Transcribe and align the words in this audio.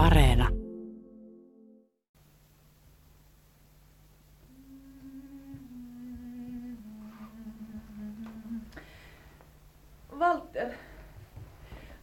Areena. 0.00 0.48
Walter. 10.18 10.68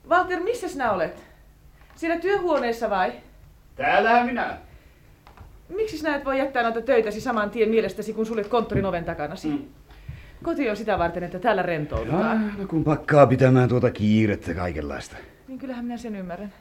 Walter, 0.10 0.40
missä 0.40 0.68
sinä 0.68 0.92
olet? 0.92 1.24
Siellä 1.96 2.20
työhuoneessa 2.20 2.90
vai? 2.90 3.14
Täällähän 3.76 4.26
minä. 4.26 4.58
Miksi 5.70 5.98
sinä 5.98 6.16
et 6.16 6.26
voi 6.26 6.40
jättää 6.40 6.64
noita 6.64 6.82
töitäsi 6.82 7.22
saman 7.22 7.50
tien 7.50 7.70
mielestäsi, 7.70 8.14
kun 8.14 8.26
suljet 8.26 8.48
konttorin 8.48 8.86
oven 8.86 9.06
takanasi? 9.06 9.48
Mm. 9.48 9.66
Koti 10.44 10.70
on 10.70 10.78
sitä 10.78 11.00
varten, 11.00 11.24
että 11.24 11.40
täällä 11.40 11.62
rentoudutaan. 11.62 12.54
no 12.58 12.68
kun 12.68 12.84
pakkaa 12.84 13.28
pitämään 13.28 13.70
tuota 13.70 13.92
kiirettä 13.92 14.54
kaikenlaista. 14.54 15.16
Niin 15.48 15.60
kyllähän 15.60 15.86
minä 15.86 15.98
sen 15.98 16.16
ymmärrän. 16.16 16.54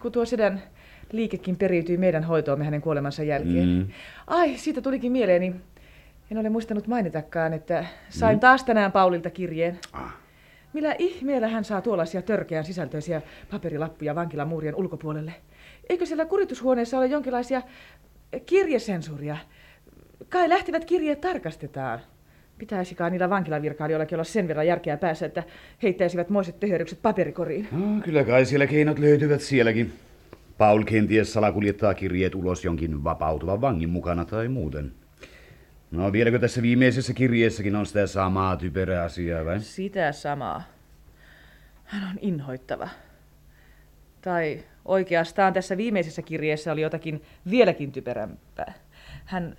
Kun 0.00 0.12
tuo 0.12 0.24
sedän 0.24 0.62
liikekin 1.12 1.56
periytyi 1.56 1.96
meidän 1.96 2.24
hoitoomme 2.24 2.64
hänen 2.64 2.80
kuolemansa 2.80 3.22
jälkeen. 3.22 3.68
Mm. 3.68 3.86
Ai, 4.26 4.56
siitä 4.56 4.80
tulikin 4.80 5.12
mieleeni. 5.12 5.54
En 6.30 6.38
ole 6.38 6.48
muistanut 6.48 6.86
mainitakaan, 6.86 7.52
että 7.52 7.84
sain 8.08 8.36
mm. 8.36 8.40
taas 8.40 8.64
tänään 8.64 8.92
Paulilta 8.92 9.30
kirjeen. 9.30 9.78
Ah. 9.92 10.16
Millä 10.72 10.94
ihmeellä 10.98 11.48
hän 11.48 11.64
saa 11.64 11.80
tuollaisia 11.80 12.22
törkeän 12.22 12.64
sisältöisiä 12.64 13.22
paperilappuja 13.50 14.14
vankilamuurien 14.14 14.74
ulkopuolelle? 14.74 15.34
Eikö 15.88 16.06
siellä 16.06 16.24
kuritushuoneessa 16.24 16.98
ole 16.98 17.06
jonkinlaisia 17.06 17.62
kirjesensuuria? 18.46 19.36
Kai 20.28 20.48
lähtevät 20.48 20.84
kirjeet 20.84 21.20
tarkastetaan. 21.20 22.00
Pitäisikään 22.58 23.12
niillä 23.12 23.30
vankilavirkailijoillakin 23.30 24.16
olla 24.16 24.24
sen 24.24 24.48
verran 24.48 24.66
järkeä 24.66 24.96
päässä, 24.96 25.26
että 25.26 25.42
heittäisivät 25.82 26.30
moiset 26.30 26.60
töhörykset 26.60 27.02
paperikoriin? 27.02 27.68
No, 27.72 28.00
kyllä 28.04 28.24
kai 28.24 28.44
siellä 28.44 28.66
keinot 28.66 28.98
löytyvät 28.98 29.40
sielläkin. 29.40 29.92
Paul 30.58 30.82
kenties 30.82 31.32
salakuljettaa 31.32 31.94
kirjeet 31.94 32.34
ulos 32.34 32.64
jonkin 32.64 33.04
vapautuvan 33.04 33.60
vangin 33.60 33.88
mukana 33.88 34.24
tai 34.24 34.48
muuten. 34.48 34.92
No 35.90 36.12
vieläkö 36.12 36.38
tässä 36.38 36.62
viimeisessä 36.62 37.12
kirjeessäkin 37.12 37.76
on 37.76 37.86
sitä 37.86 38.06
samaa 38.06 38.56
typerää 38.56 39.04
asiaa 39.04 39.44
vai? 39.44 39.60
Sitä 39.60 40.12
samaa. 40.12 40.62
Hän 41.84 42.10
on 42.10 42.18
inhoittava. 42.20 42.88
Tai 44.22 44.64
oikeastaan 44.84 45.52
tässä 45.52 45.76
viimeisessä 45.76 46.22
kirjeessä 46.22 46.72
oli 46.72 46.80
jotakin 46.80 47.22
vieläkin 47.50 47.92
typerämpää. 47.92 48.74
Hän 49.24 49.56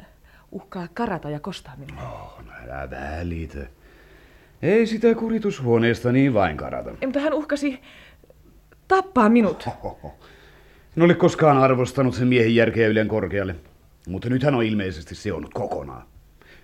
uhkaa 0.56 0.88
karata 0.94 1.30
ja 1.30 1.40
kostaa 1.40 1.76
minua. 1.78 2.02
Oh, 2.02 2.46
no 2.46 2.52
älä 2.64 2.90
välitä. 2.90 3.60
Ei 4.62 4.88
sitä 4.88 5.16
kuritushuoneesta 5.16 6.12
niin 6.12 6.34
vain 6.34 6.58
karata. 6.58 6.90
Ei, 6.90 7.08
mutta 7.08 7.20
hän 7.20 7.34
uhkasi 7.34 7.82
tappaa 8.88 9.30
minut. 9.30 9.64
Ohoho. 9.68 10.20
En 10.98 11.04
ole 11.04 11.14
koskaan 11.14 11.58
arvostanut 11.58 12.16
sen 12.16 12.28
miehen 12.28 12.56
järkeä 12.56 12.88
ylen 12.88 13.08
korkealle. 13.08 13.56
Mutta 14.08 14.30
nyt 14.30 14.44
hän 14.44 14.56
on 14.56 14.64
ilmeisesti 14.64 15.16
seonnut 15.16 15.54
kokonaan. 15.54 16.08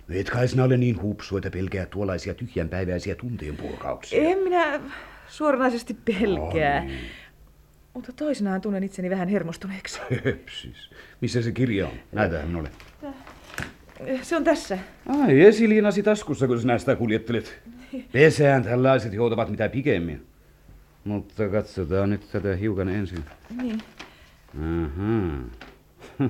No 0.07 0.15
et 0.15 0.29
kai 0.29 0.47
sinä 0.47 0.63
ole 0.63 0.77
niin 0.77 1.01
hupsu, 1.01 1.37
että 1.37 1.51
pelkää 1.51 1.85
tuollaisia 1.85 2.33
tyhjänpäiväisiä 2.33 3.15
tunteen 3.15 3.57
purkauksia. 3.57 4.23
En 4.23 4.37
minä 4.37 4.79
suoranaisesti 5.27 5.93
pelkää. 5.93 6.79
Oh, 6.79 6.85
niin. 6.87 6.99
Mutta 7.93 8.13
toisinaan 8.13 8.61
tunnen 8.61 8.83
itseni 8.83 9.09
vähän 9.09 9.27
hermostuneeksi. 9.27 9.99
Höpsis. 10.25 10.91
Missä 11.21 11.41
se 11.41 11.51
kirja 11.51 11.87
on? 11.87 11.93
Näytähän 12.11 12.47
minulle. 12.47 12.69
Se 14.21 14.35
on 14.35 14.43
tässä. 14.43 14.77
Ai, 15.05 15.41
esiliinasi 15.41 16.03
taskussa, 16.03 16.47
kun 16.47 16.61
sinä 16.61 16.77
sitä 16.77 16.95
kuljettelet. 16.95 17.61
Pesään 18.11 18.63
tällaiset 18.63 19.13
joutavat 19.13 19.49
mitä 19.49 19.69
pikemmin. 19.69 20.25
Mutta 21.03 21.49
katsotaan 21.49 22.09
nyt 22.09 22.31
tätä 22.31 22.55
hiukan 22.55 22.89
ensin. 22.89 23.25
Niin. 23.61 23.81
Aha. 24.59 26.29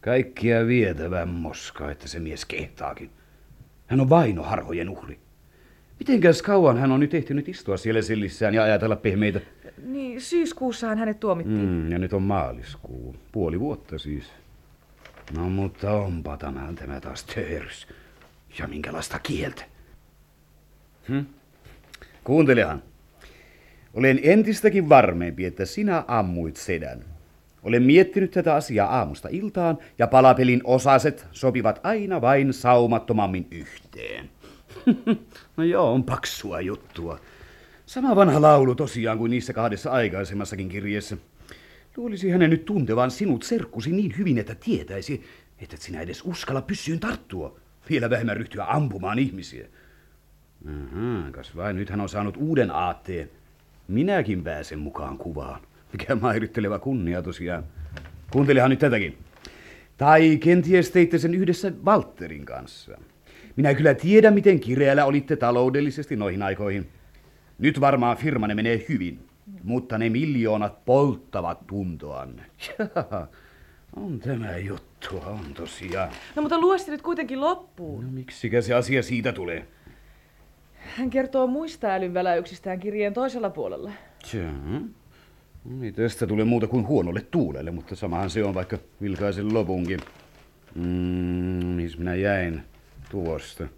Kaikkia 0.00 0.66
vietävän 0.66 1.28
moska, 1.28 1.90
että 1.90 2.08
se 2.08 2.18
mies 2.18 2.44
kehtaakin. 2.44 3.10
Hän 3.86 4.00
on 4.00 4.10
vainoharhojen 4.10 4.88
uhri. 4.88 5.18
Mitenkäs 5.98 6.42
kauan 6.42 6.78
hän 6.78 6.92
on 6.92 7.00
nyt 7.00 7.14
ehtinyt 7.14 7.48
istua 7.48 7.76
siellä 7.76 8.02
sillissään 8.02 8.54
ja 8.54 8.62
ajatella 8.62 8.96
pehmeitä? 8.96 9.40
Niin, 9.86 10.20
syyskuussahan 10.20 10.98
hänet 10.98 11.20
tuomittiin. 11.20 11.68
Mm, 11.68 11.92
ja 11.92 11.98
nyt 11.98 12.12
on 12.12 12.22
maaliskuu. 12.22 13.16
Puoli 13.32 13.60
vuotta 13.60 13.98
siis. 13.98 14.24
No 15.36 15.48
mutta 15.48 15.92
onpa 15.92 16.36
tämä, 16.36 16.72
tämä 16.74 17.00
taas 17.00 17.24
törs. 17.24 17.86
Ja 18.58 18.68
minkälaista 18.68 19.18
kieltä. 19.18 19.64
Hm? 21.08 21.20
Kuuntelehan. 22.24 22.82
Olen 23.94 24.20
entistäkin 24.22 24.88
varmempi, 24.88 25.44
että 25.44 25.64
sinä 25.64 26.04
ammuit 26.08 26.56
sedän. 26.56 27.04
Olen 27.62 27.82
miettinyt 27.82 28.30
tätä 28.30 28.54
asiaa 28.54 28.98
aamusta 28.98 29.28
iltaan 29.32 29.78
ja 29.98 30.06
palapelin 30.06 30.60
osaset 30.64 31.26
sopivat 31.32 31.80
aina 31.82 32.20
vain 32.20 32.52
saumattomammin 32.52 33.46
yhteen. 33.50 34.30
no 35.56 35.64
joo, 35.64 35.92
on 35.92 36.04
paksua 36.04 36.60
juttua. 36.60 37.20
Sama 37.86 38.16
vanha 38.16 38.42
laulu 38.42 38.74
tosiaan 38.74 39.18
kuin 39.18 39.30
niissä 39.30 39.52
kahdessa 39.52 39.90
aikaisemmassakin 39.90 40.68
kirjeessä. 40.68 41.16
Luulisi 41.96 42.30
hänen 42.30 42.50
nyt 42.50 42.64
tuntevan 42.64 43.10
sinut 43.10 43.42
serkkusi 43.42 43.92
niin 43.92 44.14
hyvin, 44.18 44.38
että 44.38 44.54
tietäisi, 44.54 45.24
että 45.58 45.76
sinä 45.76 46.00
edes 46.00 46.22
uskalla 46.24 46.62
pyssyyn 46.62 47.00
tarttua. 47.00 47.60
Vielä 47.90 48.10
vähemmän 48.10 48.36
ryhtyä 48.36 48.64
ampumaan 48.64 49.18
ihmisiä. 49.18 49.66
Aha, 50.68 51.30
kas 51.30 51.56
vain, 51.56 51.76
nyt 51.76 51.90
hän 51.90 52.00
on 52.00 52.08
saanut 52.08 52.36
uuden 52.36 52.70
aatteen. 52.70 53.30
Minäkin 53.88 54.44
pääsen 54.44 54.78
mukaan 54.78 55.18
kuvaan. 55.18 55.60
Mikä 55.92 56.14
mairitteleva 56.14 56.78
kunnia 56.78 57.22
tosiaan. 57.22 57.64
Kuuntelehan 58.30 58.70
nyt 58.70 58.78
tätäkin. 58.78 59.18
Tai 59.96 60.36
kenties 60.36 60.90
teitte 60.90 61.18
sen 61.18 61.34
yhdessä 61.34 61.72
Walterin 61.84 62.44
kanssa. 62.44 62.98
Minä 63.56 63.74
kyllä 63.74 63.94
tiedän, 63.94 64.34
miten 64.34 64.60
kireällä 64.60 65.04
olitte 65.04 65.36
taloudellisesti 65.36 66.16
noihin 66.16 66.42
aikoihin. 66.42 66.88
Nyt 67.58 67.80
varmaan 67.80 68.16
firmanne 68.16 68.54
menee 68.54 68.86
hyvin, 68.88 69.20
mutta 69.62 69.98
ne 69.98 70.10
miljoonat 70.10 70.84
polttavat 70.84 71.66
tuntoanne. 71.66 72.42
on 73.96 74.20
tämä 74.20 74.58
juttu, 74.58 75.22
on 75.26 75.54
tosiaan. 75.54 76.08
No 76.36 76.42
mutta 76.42 76.60
luosti 76.60 76.90
nyt 76.90 77.02
kuitenkin 77.02 77.40
loppuun. 77.40 78.04
No 78.04 78.10
miksikä 78.10 78.60
se 78.60 78.74
asia 78.74 79.02
siitä 79.02 79.32
tulee? 79.32 79.66
Hän 80.74 81.10
kertoo 81.10 81.46
muista 81.46 81.86
älynväläyksistään 81.86 82.80
kirjeen 82.80 83.14
toisella 83.14 83.50
puolella. 83.50 83.92
Tja. 84.30 84.50
Ei 85.82 85.92
tästä 85.92 86.26
tule 86.26 86.44
muuta 86.44 86.66
kuin 86.66 86.86
huonolle 86.86 87.20
tuulelle, 87.30 87.70
mutta 87.70 87.96
samahan 87.96 88.30
se 88.30 88.44
on 88.44 88.54
vaikka 88.54 88.78
vilkaisen 89.02 89.54
lopunkin. 89.54 90.00
Mm, 90.74 90.82
missä 91.66 91.98
minä 91.98 92.14
jäin 92.14 92.62
tuosta. 93.10 93.68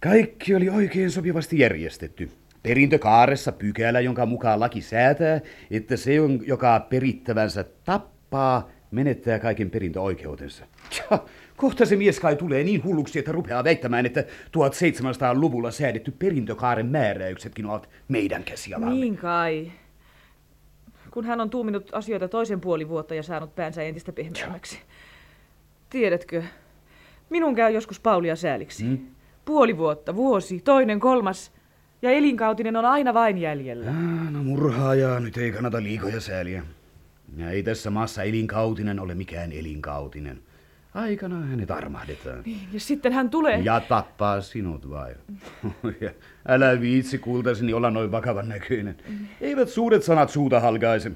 Kaikki 0.00 0.54
oli 0.54 0.68
oikein 0.68 1.10
sopivasti 1.10 1.58
järjestetty. 1.58 2.30
Perintökaaressa 2.64 3.52
pykälä, 3.52 4.00
jonka 4.00 4.26
mukaan 4.26 4.60
laki 4.60 4.80
säätää, 4.80 5.40
että 5.70 5.96
se, 5.96 6.12
joka 6.46 6.80
perittävänsä 6.80 7.64
tappaa, 7.84 8.68
menettää 8.90 9.38
kaiken 9.38 9.70
perintöoikeutensa. 9.70 10.66
Tja, 10.90 11.18
kohta 11.56 11.86
se 11.86 11.96
mies 11.96 12.20
kai 12.20 12.36
tulee 12.36 12.64
niin 12.64 12.84
hulluksi, 12.84 13.18
että 13.18 13.32
rupeaa 13.32 13.64
väittämään, 13.64 14.06
että 14.06 14.20
1700-luvulla 14.20 15.70
säädetty 15.70 16.10
perintökaaren 16.10 16.86
määräyksetkin 16.86 17.66
ovat 17.66 17.88
meidän 18.08 18.44
käsialamme. 18.44 18.94
Niin 18.94 19.16
kai. 19.16 19.72
Kun 21.10 21.24
hän 21.24 21.40
on 21.40 21.50
tuuminut 21.50 21.90
asioita 21.92 22.28
toisen 22.28 22.60
puoli 22.60 22.88
vuotta 22.88 23.14
ja 23.14 23.22
saanut 23.22 23.54
päänsä 23.54 23.82
entistä 23.82 24.12
pehmeämmäksi. 24.12 24.78
Tiedätkö, 25.90 26.42
minun 27.30 27.54
käy 27.54 27.72
joskus 27.72 28.00
Paulia 28.00 28.36
sääliksi. 28.36 28.86
Hmm? 28.86 28.98
Puoli 29.44 29.76
vuotta, 29.76 30.16
vuosi, 30.16 30.60
toinen, 30.60 31.00
kolmas. 31.00 31.52
Ja 32.04 32.10
elinkautinen 32.10 32.76
on 32.76 32.84
aina 32.84 33.14
vain 33.14 33.38
jäljellä. 33.38 33.90
Ah, 33.90 34.30
no 34.32 34.42
murhaajaa 34.42 35.20
nyt 35.20 35.36
ei 35.36 35.52
kannata 35.52 35.82
liikoja 35.82 36.20
sääliä. 36.20 36.62
Ja 37.36 37.50
ei 37.50 37.62
tässä 37.62 37.90
maassa 37.90 38.22
elinkautinen 38.22 39.00
ole 39.00 39.14
mikään 39.14 39.52
elinkautinen. 39.52 40.38
Aikana 40.94 41.40
hänet 41.40 41.70
armahdetaan. 41.70 42.42
Niin, 42.44 42.68
ja 42.72 42.80
sitten 42.80 43.12
hän 43.12 43.30
tulee... 43.30 43.60
Ja 43.60 43.80
tappaa 43.80 44.40
sinut 44.40 44.90
vai? 44.90 45.14
älä 46.48 46.80
viitsi 46.80 47.18
kultaseni 47.18 47.72
olla 47.72 47.90
noin 47.90 48.12
vakavan 48.12 48.48
näköinen. 48.48 48.96
Eivät 49.40 49.68
suuret 49.68 50.02
sanat 50.02 50.30
suuta 50.30 50.60
halkaise. 50.60 51.12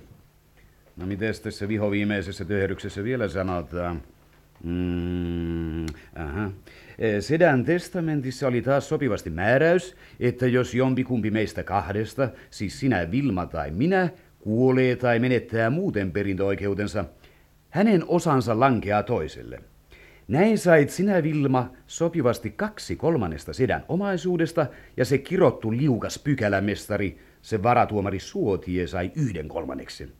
No 0.96 1.06
miten 1.06 1.34
tässä 1.43 1.69
viho 1.69 1.91
viimeisessä 1.91 2.44
töhdyksessä 2.44 3.05
vielä 3.05 3.29
sanotaan? 3.29 4.02
Mm, 4.64 5.87
aha. 6.14 6.50
E, 6.99 7.20
Sedän 7.20 7.64
testamentissa 7.64 8.46
oli 8.46 8.62
taas 8.62 8.88
sopivasti 8.88 9.31
määräys, 9.31 9.96
että 10.20 10.46
jos 10.46 10.75
jompikumpi 10.75 11.31
meistä 11.31 11.62
kahdesta, 11.62 12.28
siis 12.50 12.81
sinä 12.81 13.10
Vilma 13.10 13.46
tai 13.46 13.70
minä, 13.70 14.08
kuolee 14.38 14.96
tai 14.96 15.19
menettää 15.19 15.70
muuten 15.70 16.12
perintöoikeutensa, 16.12 17.05
hänen 17.70 18.05
osansa 18.08 18.60
lankeaa 18.60 19.02
toiselle. 19.02 19.60
Näin 20.28 20.58
sait 20.58 20.90
sinä, 20.90 21.22
Vilma, 21.22 21.72
sopivasti 21.87 22.50
kaksi 22.50 22.96
kolmannesta 22.96 23.52
sedän 23.52 23.84
omaisuudesta 23.88 24.66
ja 24.96 25.05
se 25.05 25.19
kirottu 25.19 25.72
liukas 25.72 26.19
pykälämestari, 26.19 27.19
se 27.43 27.62
varatuomari 27.62 28.20
Suotie, 28.20 28.87
sai 28.87 29.10
yhden 29.14 29.49
kolmanneksen. 29.49 30.12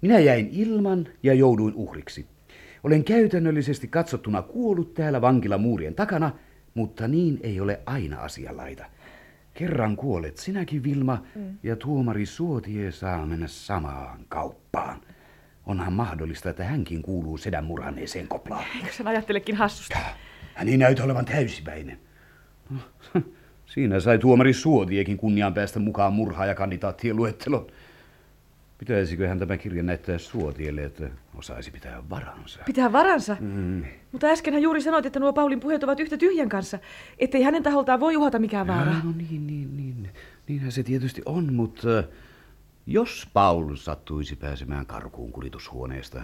Minä 0.00 0.18
jäin 0.18 0.48
ilman 0.52 1.08
ja 1.22 1.34
jouduin 1.34 1.74
uhriksi. 1.74 2.26
Olen 2.84 3.04
käytännöllisesti 3.04 3.88
katsottuna 3.88 4.42
kuollut 4.42 4.94
täällä 4.94 5.20
vankilamuurien 5.20 5.94
takana, 5.94 6.32
mutta 6.74 7.08
niin 7.08 7.40
ei 7.42 7.60
ole 7.60 7.80
aina 7.86 8.20
asianlaita. 8.20 8.84
Kerran 9.54 9.96
kuolet 9.96 10.36
sinäkin, 10.36 10.82
Vilma, 10.82 11.22
mm. 11.34 11.58
ja 11.62 11.76
tuomari 11.76 12.26
Suotie 12.26 12.90
saa 12.90 13.26
mennä 13.26 13.46
samaan 13.46 14.20
kauppaan. 14.28 15.00
Onhan 15.66 15.92
mahdollista, 15.92 16.50
että 16.50 16.64
hänkin 16.64 17.02
kuuluu 17.02 17.36
sedän 17.36 17.64
murhanneeseen 17.64 18.28
koplaan. 18.28 18.64
Eikö 18.76 18.92
sen 18.92 19.06
ajattelekin 19.06 19.56
hassusta? 19.56 19.98
Hän 20.54 20.68
ei 20.68 20.76
näytä 20.76 21.04
olevan 21.04 21.24
täysipäinen. 21.24 21.98
Siinä 23.66 24.00
sai 24.00 24.18
tuomari 24.18 24.52
Suotiekin 24.52 25.16
kunnian 25.16 25.54
päästä 25.54 25.78
mukaan 25.78 26.12
murhaajakandidaattien 26.12 27.16
luettelon. 27.16 27.66
Pitäisiköhän 28.78 29.38
tämä 29.38 29.56
kirja 29.56 29.82
näyttää 29.82 30.18
Suotielle, 30.18 30.84
että 30.84 31.10
osaisi 31.34 31.70
pitää 31.70 32.02
varansa? 32.10 32.60
Pitää 32.66 32.92
varansa? 32.92 33.36
Mm. 33.40 33.84
Mutta 34.12 34.26
äskenhän 34.26 34.62
juuri 34.62 34.82
sanoit, 34.82 35.06
että 35.06 35.20
nuo 35.20 35.32
Paulin 35.32 35.60
puheet 35.60 35.84
ovat 35.84 36.00
yhtä 36.00 36.16
tyhjän 36.16 36.48
kanssa, 36.48 36.78
ettei 37.18 37.42
hänen 37.42 37.62
taholtaan 37.62 38.00
voi 38.00 38.16
uhata 38.16 38.38
mikään 38.38 38.66
vaara. 38.66 38.92
No 39.04 39.12
niin, 39.16 39.46
niin, 39.46 39.76
niin. 39.76 40.10
Niinhän 40.48 40.72
se 40.72 40.82
tietysti 40.82 41.22
on, 41.26 41.52
mutta 41.52 42.04
jos 42.86 43.28
Paul 43.32 43.76
sattuisi 43.76 44.36
pääsemään 44.36 44.86
karkuun 44.86 45.32
kuritushuoneesta, 45.32 46.22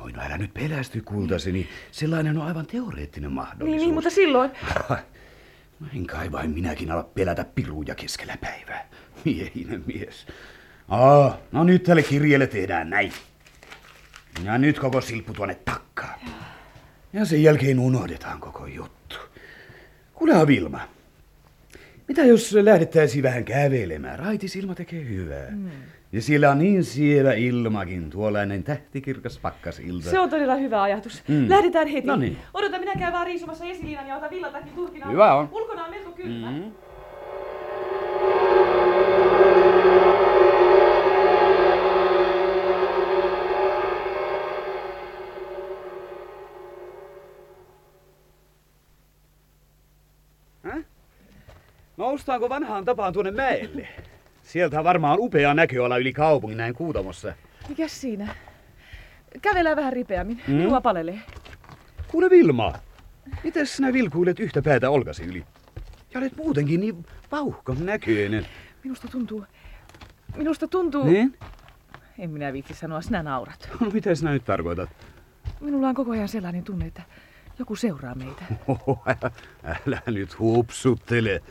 oi 0.00 0.12
no 0.12 0.22
älä 0.22 0.38
nyt 0.38 0.54
pelästy 0.54 1.00
kultasi, 1.00 1.52
niin 1.52 1.68
sellainen 1.90 2.38
on 2.38 2.46
aivan 2.46 2.66
teoreettinen 2.66 3.32
mahdollisuus. 3.32 3.70
Niin, 3.70 3.86
niin 3.86 3.94
mutta 3.94 4.10
silloin... 4.10 4.50
En 5.96 6.06
kai 6.06 6.32
vain 6.32 6.50
minäkin 6.50 6.90
ala 6.90 7.02
pelätä 7.02 7.44
piruja 7.44 7.94
keskellä 7.94 8.36
päivää. 8.40 8.88
Miehinen 9.24 9.84
mies. 9.86 10.26
Aa, 10.88 11.38
no 11.52 11.64
nyt 11.64 11.82
tälle 11.82 12.02
kirjeelle 12.02 12.46
tehdään 12.46 12.90
näin. 12.90 13.12
Ja 14.44 14.58
nyt 14.58 14.78
koko 14.78 15.00
silppu 15.00 15.32
tuonne 15.32 15.54
takkaan. 15.64 16.20
Ja 17.12 17.24
sen 17.24 17.42
jälkeen 17.42 17.78
unohdetaan 17.78 18.40
koko 18.40 18.66
juttu. 18.66 19.16
Kuulehan 20.14 20.46
Vilma, 20.46 20.80
mitä 22.08 22.22
jos 22.22 22.52
lähdettäisiin 22.62 23.22
vähän 23.22 23.44
kävelemään? 23.44 24.18
Raitisilma 24.18 24.74
tekee 24.74 25.08
hyvää. 25.08 25.50
Mm. 25.50 25.70
Ja 26.12 26.22
siellä 26.22 26.50
on 26.50 26.58
niin 26.58 26.84
sievä 26.84 27.32
ilmakin, 27.32 28.10
tuollainen 28.10 28.62
tähtikirkas 28.62 29.38
pakkasilta. 29.38 30.10
Se 30.10 30.18
on 30.18 30.30
todella 30.30 30.54
hyvä 30.54 30.82
ajatus. 30.82 31.22
Mm. 31.28 31.48
Lähdetään 31.48 31.86
heti. 31.86 32.06
No 32.06 32.16
niin. 32.16 32.38
Odota, 32.54 32.78
minä 32.78 32.92
käyn 32.98 33.12
vaan 33.12 33.26
riisumassa 33.26 33.64
esiliinan 33.64 34.06
ja 34.06 34.16
otan 34.16 34.30
villatakin 34.30 34.72
turkin 34.72 35.10
Hyvä 35.10 35.34
on. 35.34 35.48
Ulkona 35.52 35.84
on 35.84 35.90
melko 35.90 36.12
kylmä. 36.12 36.50
Mm. 36.50 36.72
Noustaanko 52.02 52.48
vanhaan 52.48 52.84
tapaan 52.84 53.12
tuonne 53.12 53.30
mäelle? 53.30 53.88
Sieltä 54.42 54.84
varmaan 54.84 55.18
upea 55.20 55.54
näköala 55.54 55.98
yli 55.98 56.12
kaupungin 56.12 56.58
näin 56.58 56.74
Kuutamossa. 56.74 57.34
Mikäs 57.68 58.00
siinä? 58.00 58.34
Kävelään 59.42 59.76
vähän 59.76 59.92
ripeämmin. 59.92 60.42
Mm? 60.48 60.54
Minua 60.54 60.80
palelee. 60.80 61.18
Kuule 62.08 62.30
Vilma, 62.30 62.72
miten 63.44 63.66
sinä 63.66 63.92
vilkuilet 63.92 64.40
yhtä 64.40 64.62
päätä 64.62 64.90
olkasi 64.90 65.24
yli? 65.24 65.44
Ja 66.14 66.20
olet 66.20 66.36
muutenkin 66.36 66.80
niin 66.80 67.06
vauhkon 67.32 67.86
näköinen. 67.86 68.46
Minusta 68.84 69.08
tuntuu... 69.08 69.44
Minusta 70.36 70.68
tuntuu... 70.68 71.04
Niin? 71.04 71.38
En 72.18 72.30
minä 72.30 72.52
viitsi 72.52 72.74
sanoa, 72.74 73.00
sinä 73.00 73.22
naurat. 73.22 73.68
No 73.80 73.90
mitä 73.90 74.14
sinä 74.14 74.32
nyt 74.32 74.44
tarkoitat? 74.44 74.90
Minulla 75.60 75.88
on 75.88 75.94
koko 75.94 76.10
ajan 76.10 76.28
sellainen 76.28 76.64
tunne, 76.64 76.86
että 76.86 77.02
joku 77.58 77.76
seuraa 77.76 78.14
meitä. 78.14 78.42
Oho, 78.68 79.02
älä, 79.06 79.30
älä 79.84 80.00
nyt 80.06 80.38
hupsuttele. 80.38 81.42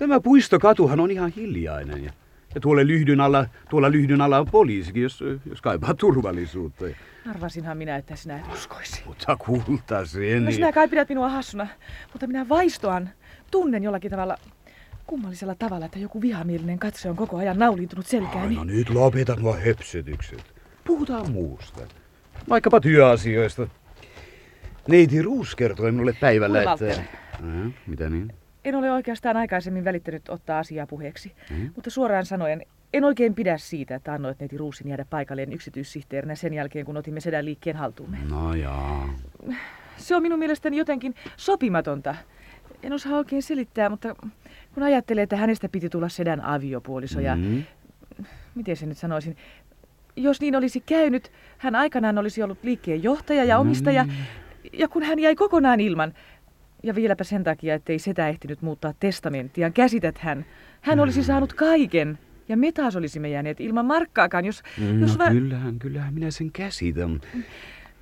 Tämä 0.00 0.20
puistokatuhan 0.20 1.00
on 1.00 1.10
ihan 1.10 1.30
hiljainen. 1.30 2.04
Ja, 2.04 2.12
ja 2.54 2.60
tuolla 2.60 2.86
lyhdyn 2.86 3.20
alla, 3.20 3.46
tuolla 3.70 3.90
lyhdyn 3.90 4.20
alla 4.20 4.38
on 4.38 4.46
poliisikin, 4.50 5.02
jos, 5.02 5.24
jos 5.46 5.60
kaipaa 5.62 5.94
turvallisuutta. 5.94 6.84
Arvasinhan 7.30 7.78
minä, 7.78 7.96
että 7.96 8.16
sinä 8.16 8.36
et 8.36 8.52
uskoisi. 8.52 9.02
Mutta 9.06 9.36
kultaseni. 9.36 10.40
No 10.40 10.50
sinä 10.50 10.72
kai 10.72 10.88
pidät 10.88 11.08
minua 11.08 11.28
hassuna, 11.28 11.66
mutta 12.12 12.26
minä 12.26 12.48
vaistoan, 12.48 13.10
tunnen 13.50 13.82
jollakin 13.82 14.10
tavalla 14.10 14.36
kummallisella 15.06 15.54
tavalla, 15.54 15.86
että 15.86 15.98
joku 15.98 16.20
vihamielinen 16.20 16.78
katse 16.78 17.10
on 17.10 17.16
koko 17.16 17.36
ajan 17.36 17.58
nauliintunut 17.58 18.06
selkääni. 18.06 18.54
no 18.54 18.64
nyt 18.64 18.90
lopeta 18.90 19.36
nuo 19.36 19.56
höpsytykset. 19.66 20.54
Puhutaan 20.84 21.32
muusta. 21.32 21.80
Vaikkapa 22.48 22.80
työasioista. 22.80 23.68
Neiti 24.88 25.22
Ruus 25.22 25.54
kertoi 25.54 25.92
minulle 25.92 26.12
päivällä, 26.20 26.62
että... 26.62 26.90
Äh, 26.90 27.72
mitä 27.86 28.10
niin? 28.10 28.39
En 28.64 28.74
ole 28.74 28.92
oikeastaan 28.92 29.36
aikaisemmin 29.36 29.84
välittänyt 29.84 30.28
ottaa 30.28 30.58
asiaa 30.58 30.86
puheeksi, 30.86 31.32
mm. 31.50 31.70
mutta 31.74 31.90
suoraan 31.90 32.26
sanoen 32.26 32.62
en 32.92 33.04
oikein 33.04 33.34
pidä 33.34 33.58
siitä, 33.58 33.94
että 33.94 34.12
annoit 34.12 34.40
neiti 34.40 34.58
Ruusin 34.58 34.88
jäädä 34.88 35.04
paikalleen 35.10 35.52
yksityissihteerinä 35.52 36.34
sen 36.34 36.54
jälkeen, 36.54 36.86
kun 36.86 36.96
otimme 36.96 37.20
sedän 37.20 37.44
liikkeen 37.44 37.76
haltuumme. 37.76 38.18
No 38.30 38.54
jaa. 38.54 39.14
Se 39.96 40.16
on 40.16 40.22
minun 40.22 40.38
mielestäni 40.38 40.76
jotenkin 40.76 41.14
sopimatonta. 41.36 42.14
En 42.82 42.92
osaa 42.92 43.16
oikein 43.16 43.42
selittää, 43.42 43.88
mutta 43.88 44.16
kun 44.74 44.82
ajattelee, 44.82 45.22
että 45.22 45.36
hänestä 45.36 45.68
piti 45.68 45.88
tulla 45.88 46.08
sedän 46.08 46.40
aviopuoliso 46.40 47.20
ja... 47.20 47.36
Mm. 47.36 47.62
Miten 48.54 48.76
se 48.76 48.86
nyt 48.86 48.98
sanoisin? 48.98 49.36
Jos 50.16 50.40
niin 50.40 50.56
olisi 50.56 50.80
käynyt, 50.80 51.32
hän 51.58 51.74
aikanaan 51.74 52.18
olisi 52.18 52.42
ollut 52.42 52.58
liikkeen 52.62 53.02
johtaja 53.02 53.44
ja 53.44 53.58
omistaja, 53.58 54.04
mm. 54.04 54.10
ja 54.72 54.88
kun 54.88 55.02
hän 55.02 55.18
jäi 55.18 55.34
kokonaan 55.34 55.80
ilman, 55.80 56.14
ja 56.82 56.94
vieläpä 56.94 57.24
sen 57.24 57.44
takia, 57.44 57.74
ettei 57.74 57.98
setä 57.98 58.28
ehtinyt 58.28 58.62
muuttaa 58.62 58.94
testamenttia. 59.00 59.70
Käsität 59.70 60.18
hän. 60.18 60.44
Hän 60.80 60.98
mm. 60.98 61.02
olisi 61.02 61.24
saanut 61.24 61.52
kaiken. 61.52 62.18
Ja 62.48 62.56
me 62.56 62.72
taas 62.72 62.96
olisimme 62.96 63.28
jääneet 63.28 63.60
ilman 63.60 63.86
markkaakaan, 63.86 64.44
jos... 64.44 64.62
No 64.78 65.00
jos 65.00 65.18
va- 65.18 65.30
kyllähän, 65.30 65.78
kyllähän 65.78 66.14
minä 66.14 66.30
sen 66.30 66.52
käsitän. 66.52 67.20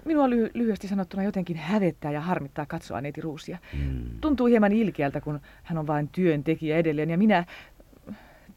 Minua 0.04 0.28
ly- 0.30 0.50
lyhyesti 0.54 0.88
sanottuna 0.88 1.22
jotenkin 1.22 1.56
hävettää 1.56 2.10
ja 2.10 2.20
harmittaa 2.20 2.66
katsoa 2.66 3.00
neiti 3.00 3.20
Ruusia. 3.20 3.58
Mm. 3.72 4.04
Tuntuu 4.20 4.46
hieman 4.46 4.72
ilkeältä, 4.72 5.20
kun 5.20 5.40
hän 5.62 5.78
on 5.78 5.86
vain 5.86 6.08
työntekijä 6.08 6.76
edelleen 6.76 7.10
ja 7.10 7.18
minä 7.18 7.44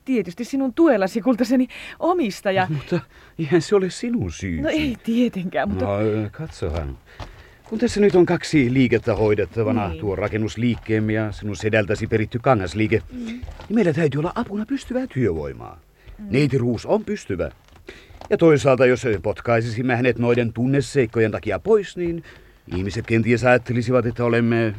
tietysti 0.06 0.44
sinun 0.44 0.74
tuellasi, 0.74 1.21
kultaseni 1.21 1.67
omistaja. 2.00 2.67
Mutta 2.69 3.00
eihän 3.39 3.62
se 3.62 3.75
ole 3.75 3.89
sinun 3.89 4.31
syysi. 4.31 4.62
No 4.62 4.69
ei 4.69 4.97
tietenkään, 5.03 5.69
mutta... 5.69 5.85
No 5.85 6.29
katsohan. 6.31 6.98
Kun 7.71 7.79
tässä 7.79 8.01
nyt 8.01 8.15
on 8.15 8.25
kaksi 8.25 8.73
liikettä 8.73 9.15
hoidettavana, 9.15 9.87
niin. 9.87 9.99
tuo 9.99 10.15
rakennusliikkeemme 10.15 11.13
ja 11.13 11.31
sinun 11.31 11.55
sedältäsi 11.55 12.07
peritty 12.07 12.39
kangasliike, 12.39 13.01
mm. 13.11 13.25
niin 13.25 13.41
meillä 13.69 13.93
täytyy 13.93 14.19
olla 14.19 14.31
apuna 14.35 14.65
pystyvää 14.65 15.07
työvoimaa. 15.13 15.79
Mm. 16.17 16.25
Neiti 16.29 16.57
Ruus 16.57 16.85
on 16.85 17.05
pystyvä. 17.05 17.51
Ja 18.29 18.37
toisaalta, 18.37 18.85
jos 18.85 19.07
potkaisisimme 19.23 19.95
hänet 19.95 20.19
noiden 20.19 20.53
tunneseikkojen 20.53 21.31
takia 21.31 21.59
pois, 21.59 21.97
niin 21.97 22.23
ihmiset 22.77 23.07
kenties 23.07 23.43
ajattelisivat, 23.43 24.05
että 24.05 24.25
olemme, 24.25 24.75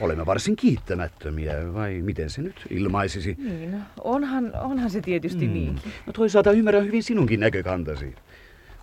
olemme 0.00 0.26
varsin 0.26 0.56
kiittämättömiä, 0.56 1.74
vai 1.74 2.02
miten 2.02 2.30
se 2.30 2.42
nyt 2.42 2.66
ilmaisisi? 2.70 3.36
Niin, 3.38 3.76
onhan, 4.04 4.52
onhan 4.60 4.90
se 4.90 5.00
tietysti 5.00 5.46
mm. 5.46 5.52
niin. 5.52 5.80
No 6.06 6.12
toisaalta 6.12 6.52
ymmärrän 6.52 6.86
hyvin 6.86 7.02
sinunkin 7.02 7.40
näkökantasi. 7.40 8.14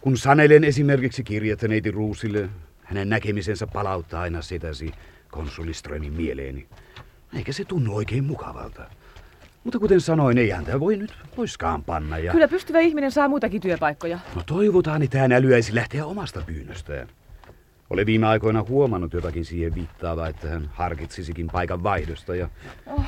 Kun 0.02 0.18
sanelen 0.18 0.64
esimerkiksi 0.64 1.24
kirjettä 1.24 1.68
neiti 1.68 1.92
Ruusille, 1.92 2.50
hänen 2.84 3.10
näkemisensä 3.10 3.68
palauttaa 3.68 4.22
aina 4.22 4.42
sitäsi 4.42 4.92
konsuliströmin 5.32 6.14
mieleeni. 6.14 6.68
Eikä 7.34 7.52
se 7.52 7.66
tunnu 7.66 7.96
oikein 7.96 8.24
mukavalta. 8.24 8.90
Mutta 9.64 9.80
kuten 9.80 10.02
sanoin, 10.02 10.38
ei 10.38 10.50
häntä 10.50 10.80
voi 10.80 10.98
nyt 10.98 11.14
poiskaan 11.36 11.84
panna. 11.84 12.18
Ja... 12.18 12.32
Kyllä 12.32 12.48
pystyvä 12.48 12.80
ihminen 12.80 13.12
saa 13.12 13.28
muitakin 13.28 13.62
työpaikkoja. 13.62 14.20
No 14.36 14.44
toivotaan, 14.46 15.02
että 15.02 15.18
hän 15.20 15.32
älyäisi 15.32 15.76
lähteä 15.76 16.06
omasta 16.06 16.42
pyynnöstään. 16.46 17.08
Olen 17.90 18.06
viime 18.06 18.28
aikoina 18.28 18.66
huomannut 18.70 19.14
jotakin 19.14 19.46
siihen 19.46 19.76
viittaavaa, 19.76 20.28
että 20.28 20.48
hän 20.48 20.70
harkitsisikin 20.74 21.48
paikan 21.48 21.84
vaihdosta. 21.84 22.36
Ja... 22.36 22.50
Oh, 22.86 23.06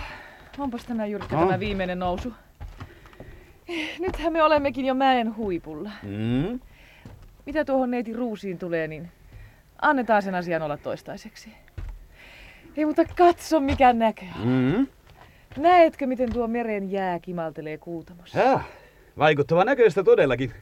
onpas 0.58 0.86
tämä 0.86 1.05
jyrkkä 1.05 1.38
oh. 1.38 1.48
tämä 1.48 1.60
viimeinen 1.60 2.00
nousu. 2.00 2.34
Nythän 4.00 4.34
me 4.34 4.44
olemmekin 4.44 4.86
jo 4.86 4.94
mäen 4.94 5.36
huipulla. 5.36 5.91
Mm. 6.03 6.60
Mitä 7.46 7.65
tuohon 7.65 7.91
neiti 7.91 8.13
Ruusiin 8.13 8.58
tulee, 8.58 8.88
niin 8.88 9.12
Annetaan 9.82 10.22
sen 10.22 10.36
asian 10.36 10.62
olla 10.62 10.77
toistaiseksi. 10.77 11.50
Ei, 12.77 12.86
mutta 12.86 13.05
katso 13.05 13.60
mikä 13.60 13.94
näkö 13.94 14.25
mm-hmm. 14.25 14.88
Näetkö, 15.58 16.08
miten 16.08 16.34
tuo 16.34 16.48
meren 16.48 16.91
jää 16.91 17.20
kimaltelee 17.20 17.77
kuutamossa? 17.77 18.39
Häh, 18.39 18.65
vaikuttava 19.17 19.63
näköistä 19.63 20.03
todellakin. 20.03 20.53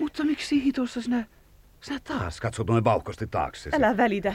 Mutta 0.00 0.24
miksi 0.24 0.64
hitossa 0.64 1.02
sinä, 1.02 1.26
sinä 1.80 2.00
taas 2.04 2.40
katsot 2.40 2.66
noin 2.66 2.84
vauhkosti 2.84 3.26
taakse? 3.26 3.70
Älä 3.72 3.96
välitä. 3.96 4.34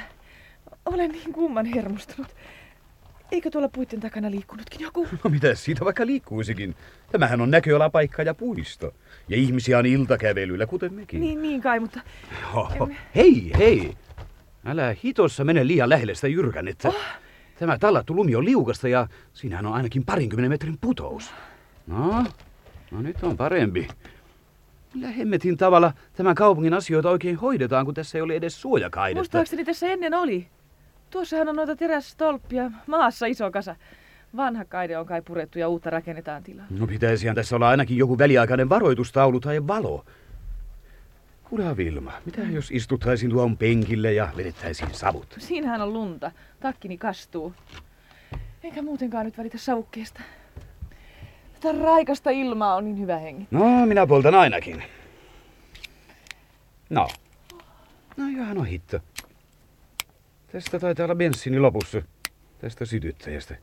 Olen 0.85 1.11
niin 1.11 1.33
kumman 1.33 1.65
hermostunut. 1.65 2.35
Eikö 3.31 3.49
tuolla 3.49 3.69
puitten 3.69 3.99
takana 3.99 4.31
liikkunutkin 4.31 4.81
joku? 4.81 5.07
No 5.23 5.29
mitä 5.29 5.55
siitä 5.55 5.85
vaikka 5.85 6.05
liikkuisikin? 6.05 6.75
Tämähän 7.11 7.41
on 7.41 7.51
näköalapaikka 7.51 8.23
ja 8.23 8.33
puisto. 8.33 8.93
Ja 9.29 9.37
ihmisiä 9.37 9.77
on 9.77 9.85
iltakävelyillä, 9.85 10.65
kuten 10.65 10.93
mekin. 10.93 11.21
Niin, 11.21 11.41
niin 11.41 11.61
kai, 11.61 11.79
mutta... 11.79 12.01
Oho. 12.53 12.89
Hei, 13.15 13.51
hei! 13.57 13.93
Älä 14.65 14.95
hitossa 15.03 15.43
mene 15.43 15.67
liian 15.67 15.89
lähelle 15.89 16.15
sitä 16.15 16.27
jyrkännettä. 16.27 16.87
Oh. 16.87 16.95
Tämä 17.59 17.77
tallattu 17.77 18.15
lumi 18.15 18.35
on 18.35 18.45
liukasta 18.45 18.87
ja 18.87 19.07
siinähän 19.33 19.65
on 19.65 19.73
ainakin 19.73 20.05
parinkymmenen 20.05 20.51
metrin 20.51 20.77
putous. 20.81 21.31
No, 21.87 22.23
no 22.91 23.01
nyt 23.01 23.23
on 23.23 23.37
parempi. 23.37 23.87
Millä 24.93 25.07
hemmetin 25.07 25.57
tavalla 25.57 25.93
tämän 26.13 26.35
kaupungin 26.35 26.73
asioita 26.73 27.09
oikein 27.09 27.35
hoidetaan, 27.35 27.85
kun 27.85 27.93
tässä 27.93 28.17
ei 28.17 28.21
ole 28.21 28.35
edes 28.35 28.61
suojakaidetta? 28.61 29.19
Muistaakseni 29.19 29.65
tässä 29.65 29.87
ennen 29.87 30.13
oli. 30.13 30.47
Tuossahan 31.09 31.49
on 31.49 31.55
noita 31.55 31.75
terästolppia, 31.75 32.71
maassa 32.87 33.25
iso 33.25 33.51
kasa. 33.51 33.75
Vanha 34.35 34.65
kaide 34.65 34.97
on 34.97 35.05
kai 35.05 35.21
purettu 35.21 35.59
ja 35.59 35.67
uutta 35.67 35.89
rakennetaan 35.89 36.43
tilaa. 36.43 36.65
No 36.69 36.87
pitäisihän 36.87 37.35
tässä 37.35 37.55
olla 37.55 37.69
ainakin 37.69 37.97
joku 37.97 38.17
väliaikainen 38.17 38.69
varoitustaulu 38.69 39.39
tai 39.39 39.67
valo. 39.67 40.05
Kuulehan 41.43 41.77
Vilma, 41.77 42.11
mitä 42.25 42.41
jos 42.41 42.71
istuttaisin 42.71 43.29
tuon 43.29 43.57
penkille 43.57 44.13
ja 44.13 44.29
vedettäisiin 44.37 44.93
savut? 44.93 45.35
Siinähän 45.37 45.81
on 45.81 45.93
lunta. 45.93 46.31
Takkini 46.59 46.97
kastuu. 46.97 47.53
Enkä 48.63 48.81
muutenkaan 48.81 49.25
nyt 49.25 49.37
välitä 49.37 49.57
savukkeesta. 49.57 50.21
Tätä 51.59 51.79
raikasta 51.79 52.29
ilmaa 52.29 52.75
on 52.75 52.85
niin 52.85 52.99
hyvä 52.99 53.17
hengi. 53.17 53.47
No, 53.51 53.85
minä 53.85 54.07
poltan 54.07 54.35
ainakin. 54.35 54.83
No. 56.89 57.07
No, 58.17 58.27
johan 58.37 58.57
on 58.57 58.65
hitto. 58.65 58.99
Tästä 60.51 60.79
taitaa 60.79 61.03
olla 61.03 61.15
bensiini 61.15 61.59
lopussa. 61.59 62.01
Tästä 62.59 62.85
sytyttäjästä. 62.85 63.55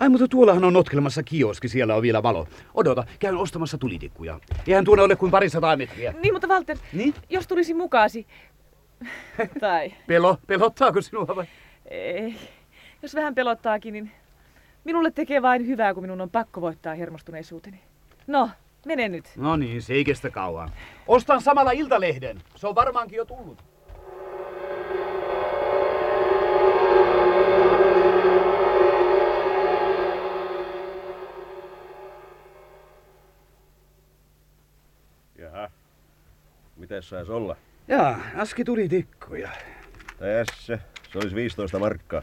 Ai, 0.00 0.08
mutta 0.08 0.28
tuollahan 0.28 0.64
on 0.64 0.72
notkelemassa 0.72 1.22
kioski, 1.22 1.68
siellä 1.68 1.94
on 1.94 2.02
vielä 2.02 2.22
valo. 2.22 2.48
Odota, 2.74 3.04
käyn 3.18 3.36
ostamassa 3.36 3.78
tulitikkuja. 3.78 4.40
Eihän 4.66 4.84
tuonne 4.84 5.02
ole 5.02 5.16
kuin 5.16 5.30
parisataa 5.30 5.76
metriä. 5.76 6.14
Niin, 6.22 6.34
mutta 6.34 6.46
Walter, 6.48 6.76
Niin? 6.92 7.14
jos 7.30 7.46
tulisi 7.46 7.74
mukaasi... 7.74 8.26
tai 9.60 9.92
Pelo, 10.06 10.38
pelottaako 10.46 11.02
sinua 11.02 11.26
vai? 11.36 11.44
ei. 11.90 12.36
Jos 13.02 13.14
vähän 13.14 13.34
pelottaakin, 13.34 13.92
niin 13.92 14.10
minulle 14.84 15.10
tekee 15.10 15.42
vain 15.42 15.66
hyvää, 15.66 15.94
kun 15.94 16.02
minun 16.02 16.20
on 16.20 16.30
pakko 16.30 16.60
voittaa 16.60 16.94
hermostuneisuuteni. 16.94 17.80
No, 18.26 18.50
mene 18.86 19.08
nyt. 19.08 19.24
No 19.36 19.56
niin, 19.56 19.82
se 19.82 19.94
ei 19.94 20.04
kestä 20.04 20.30
kauan. 20.30 20.70
Ostan 21.06 21.42
samalla 21.42 21.70
iltalehden. 21.70 22.42
Se 22.56 22.66
on 22.66 22.74
varmaankin 22.74 23.16
jo 23.16 23.24
tullut. 23.24 23.64
Mites 36.86 37.08
sais 37.08 37.30
olla? 37.30 37.56
Jaa, 37.88 38.18
Aski 38.36 38.64
tuli 38.64 38.88
tikkuja. 38.88 39.50
Tässä. 40.18 40.78
Se 41.12 41.18
olisi 41.18 41.34
15 41.34 41.78
markkaa. 41.78 42.22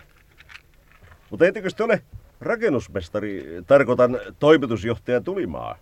Mutta 1.30 1.46
ettekö 1.46 1.70
te 1.78 1.84
ole 1.84 2.02
rakennusmestari, 2.42 3.46
tarkoitan 3.68 4.20
toimitusjohtaja 4.40 5.22
Tulimaa? 5.22 5.78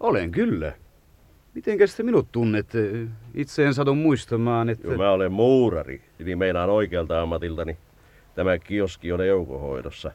Olen 0.00 0.30
kyllä. 0.30 0.72
Mitenkäs 1.54 1.96
te 1.96 2.02
minut 2.02 2.28
tunnette? 2.32 2.78
Itse 3.34 3.66
en 3.66 3.74
satu 3.74 3.94
muistamaan, 3.94 4.68
että... 4.68 4.88
Joo, 4.88 4.96
mä 4.96 5.10
olen 5.10 5.32
muurari, 5.32 6.02
niin 6.18 6.38
meinaan 6.38 6.70
oikealta 6.70 7.22
ammatiltani. 7.22 7.76
Tämä 8.34 8.58
kioski 8.58 9.12
on 9.12 9.26
joukohoidossa. 9.26 10.12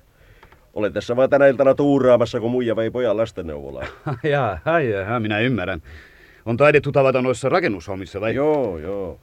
Olen 0.73 0.93
tässä 0.93 1.15
vaan 1.15 1.29
tänä 1.29 1.47
iltana 1.47 1.75
tuuraamassa, 1.75 2.39
kun 2.39 2.51
muija 2.51 2.75
vei 2.75 2.91
pojan 2.91 3.17
lastenneuvolaan. 3.17 3.87
jaa, 4.23 4.59
ai, 4.65 4.89
jaa, 4.89 5.19
minä 5.19 5.39
ymmärrän. 5.39 5.81
On 6.49 6.57
taidettu 6.57 6.91
tavata 6.91 7.21
noissa 7.21 7.49
rakennushommissa, 7.49 8.21
vai? 8.21 8.35
joo, 8.35 8.77
joo. 8.77 9.19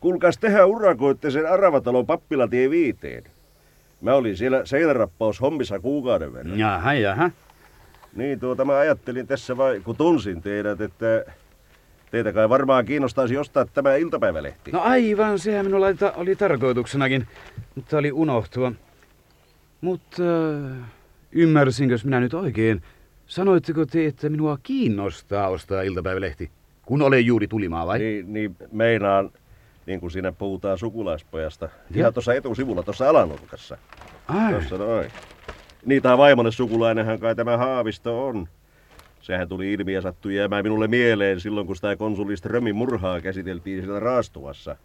Kuulkaas, 0.00 0.38
tehän 0.38 0.68
urakoitte 0.68 1.30
sen 1.30 1.52
Aravatalon 1.52 2.06
pappilatie 2.06 2.70
viiteen. 2.70 3.24
Mä 4.00 4.14
olin 4.14 4.36
siellä 4.36 4.64
seinärappaus 4.64 5.40
hommissa 5.40 5.80
kuukauden 5.80 6.32
verran. 6.32 6.58
Jaha, 6.58 6.94
jaha. 6.94 7.30
Niin, 8.16 8.40
tuota 8.40 8.64
mä 8.64 8.78
ajattelin 8.78 9.26
tässä 9.26 9.56
vai, 9.56 9.80
kun 9.80 9.96
tunsin 9.96 10.42
teidät, 10.42 10.80
että 10.80 11.24
teitä 12.10 12.32
kai 12.32 12.48
varmaan 12.48 12.84
kiinnostaisi 12.84 13.36
ostaa 13.36 13.64
tämä 13.64 13.96
iltapäivälehti. 13.96 14.70
No 14.72 14.80
aivan, 14.80 15.38
sehän 15.38 15.66
minulla 15.66 15.86
oli, 15.86 15.94
ta- 15.94 16.12
oli 16.16 16.36
tarkoituksenakin, 16.36 17.26
mutta 17.74 17.98
oli 17.98 18.12
unohtua. 18.12 18.72
Mutta 19.80 20.22
äh, 20.22 20.84
ymmärsinkös 21.32 22.04
minä 22.04 22.20
nyt 22.20 22.34
oikein? 22.34 22.82
Sanoitteko 23.28 23.86
te, 23.86 24.06
että 24.06 24.28
minua 24.28 24.58
kiinnostaa 24.62 25.48
ostaa 25.48 25.82
iltapäivälehti? 25.82 26.50
Kun 26.86 27.02
olen 27.02 27.26
juuri 27.26 27.48
tulimaa 27.48 27.86
vai? 27.86 27.98
Niin, 27.98 28.32
niin 28.32 28.56
meinaan, 28.72 29.30
niin 29.86 30.00
kuin 30.00 30.10
siinä 30.10 30.32
puhutaan 30.32 30.78
sukulaispojasta. 30.78 31.64
Ja? 31.64 31.98
Ihan 32.00 32.14
tuossa 32.14 32.34
etusivulla, 32.34 32.82
tuossa 32.82 33.08
alanurkassa. 33.08 33.78
Ai, 34.28 34.52
Tuossa 34.52 34.78
noin. 34.78 35.10
Niin, 35.86 36.02
tämä 36.02 36.18
vaimonne 36.18 36.50
sukulainenhan 36.50 37.18
kai 37.20 37.34
tämä 37.34 37.56
Haavisto 37.56 38.26
on. 38.26 38.48
Sehän 39.20 39.48
tuli 39.48 39.72
ilmi 39.72 39.92
ja 39.92 40.00
sattui 40.00 40.36
jäämään 40.36 40.64
minulle 40.64 40.88
mieleen 40.88 41.40
silloin, 41.40 41.66
kun 41.66 41.76
sitä 41.76 41.96
konsuli 41.96 42.36
Strömin 42.36 42.76
murhaa 42.76 43.20
käsiteltiin 43.20 43.82
siellä 43.82 44.00
raastuvassa. 44.00 44.76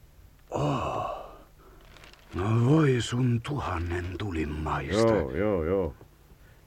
no 2.36 2.66
voi 2.66 2.96
sun 3.00 3.42
tuhannen 3.48 4.06
tulimaista. 4.18 5.08
Joo, 5.08 5.32
joo, 5.36 5.64
joo. 5.64 5.94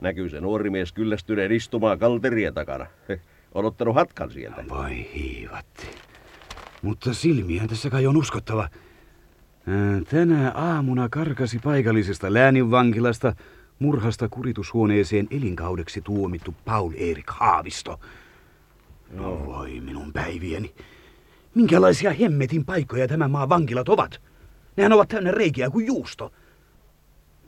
Näkyy 0.00 0.28
se 0.28 0.40
nuori 0.40 0.70
mies 0.70 0.92
kyllästyneen 0.92 1.52
istumaan 1.52 1.98
kalterien 1.98 2.54
takana. 2.54 2.86
On 3.54 3.64
ottanut 3.64 3.94
hatkan 3.94 4.30
sieltä. 4.30 4.64
Voi 4.68 5.08
hiivatti. 5.14 5.86
Mutta 6.82 7.14
silmiään 7.14 7.68
tässä 7.68 7.90
kai 7.90 8.06
on 8.06 8.16
uskottava. 8.16 8.68
Tänä 10.10 10.50
aamuna 10.50 11.08
karkasi 11.08 11.58
paikallisesta 11.58 12.32
lääninvankilasta 12.32 13.32
murhasta 13.78 14.28
kuritushuoneeseen 14.28 15.26
elinkaudeksi 15.30 16.00
tuomittu 16.00 16.54
Paul 16.64 16.92
Erik 16.96 17.30
Haavisto. 17.30 18.00
No 19.10 19.46
voi 19.46 19.80
minun 19.80 20.12
päivieni. 20.12 20.74
Minkälaisia 21.54 22.12
hemmetin 22.12 22.64
paikkoja 22.64 23.08
tämän 23.08 23.30
maan 23.30 23.48
vankilat 23.48 23.88
ovat? 23.88 24.20
Nehän 24.76 24.92
ovat 24.92 25.08
täynnä 25.08 25.30
reikiä 25.30 25.70
kuin 25.70 25.86
juusto. 25.86 26.32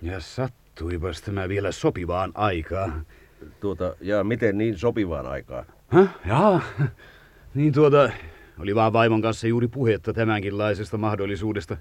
Ja 0.02 0.20
sattuipas 0.78 1.22
tämä 1.22 1.48
vielä 1.48 1.72
sopivaan 1.72 2.32
aikaan. 2.34 3.06
Tuota, 3.60 3.96
ja 4.00 4.24
miten 4.24 4.58
niin 4.58 4.78
sopivaan 4.78 5.26
aikaan? 5.26 5.64
Häh? 5.88 6.08
Jaa. 6.26 6.60
Niin 7.54 7.72
tuota, 7.72 8.10
oli 8.58 8.74
vaan 8.74 8.92
vaimon 8.92 9.22
kanssa 9.22 9.46
juuri 9.46 9.68
puhetta 9.68 10.12
tämänkinlaisesta 10.12 10.98
mahdollisuudesta. 10.98 11.76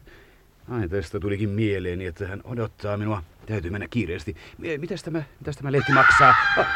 Ai 0.70 0.90
tästä 0.90 1.20
tulikin 1.20 1.50
mieleeni, 1.50 2.06
että 2.06 2.28
hän 2.28 2.42
odottaa 2.44 2.98
minua. 2.98 3.24
Täytyy 3.46 3.72
mennä 3.72 3.88
kiireesti. 3.90 4.36
Mi- 4.58 4.78
Mitäs 4.78 5.04
tämä, 5.04 5.24
mitäs 5.40 5.58
tämä 5.58 5.72
lehti 5.72 5.92
maksaa? 5.94 6.34
Ah, 6.58 6.68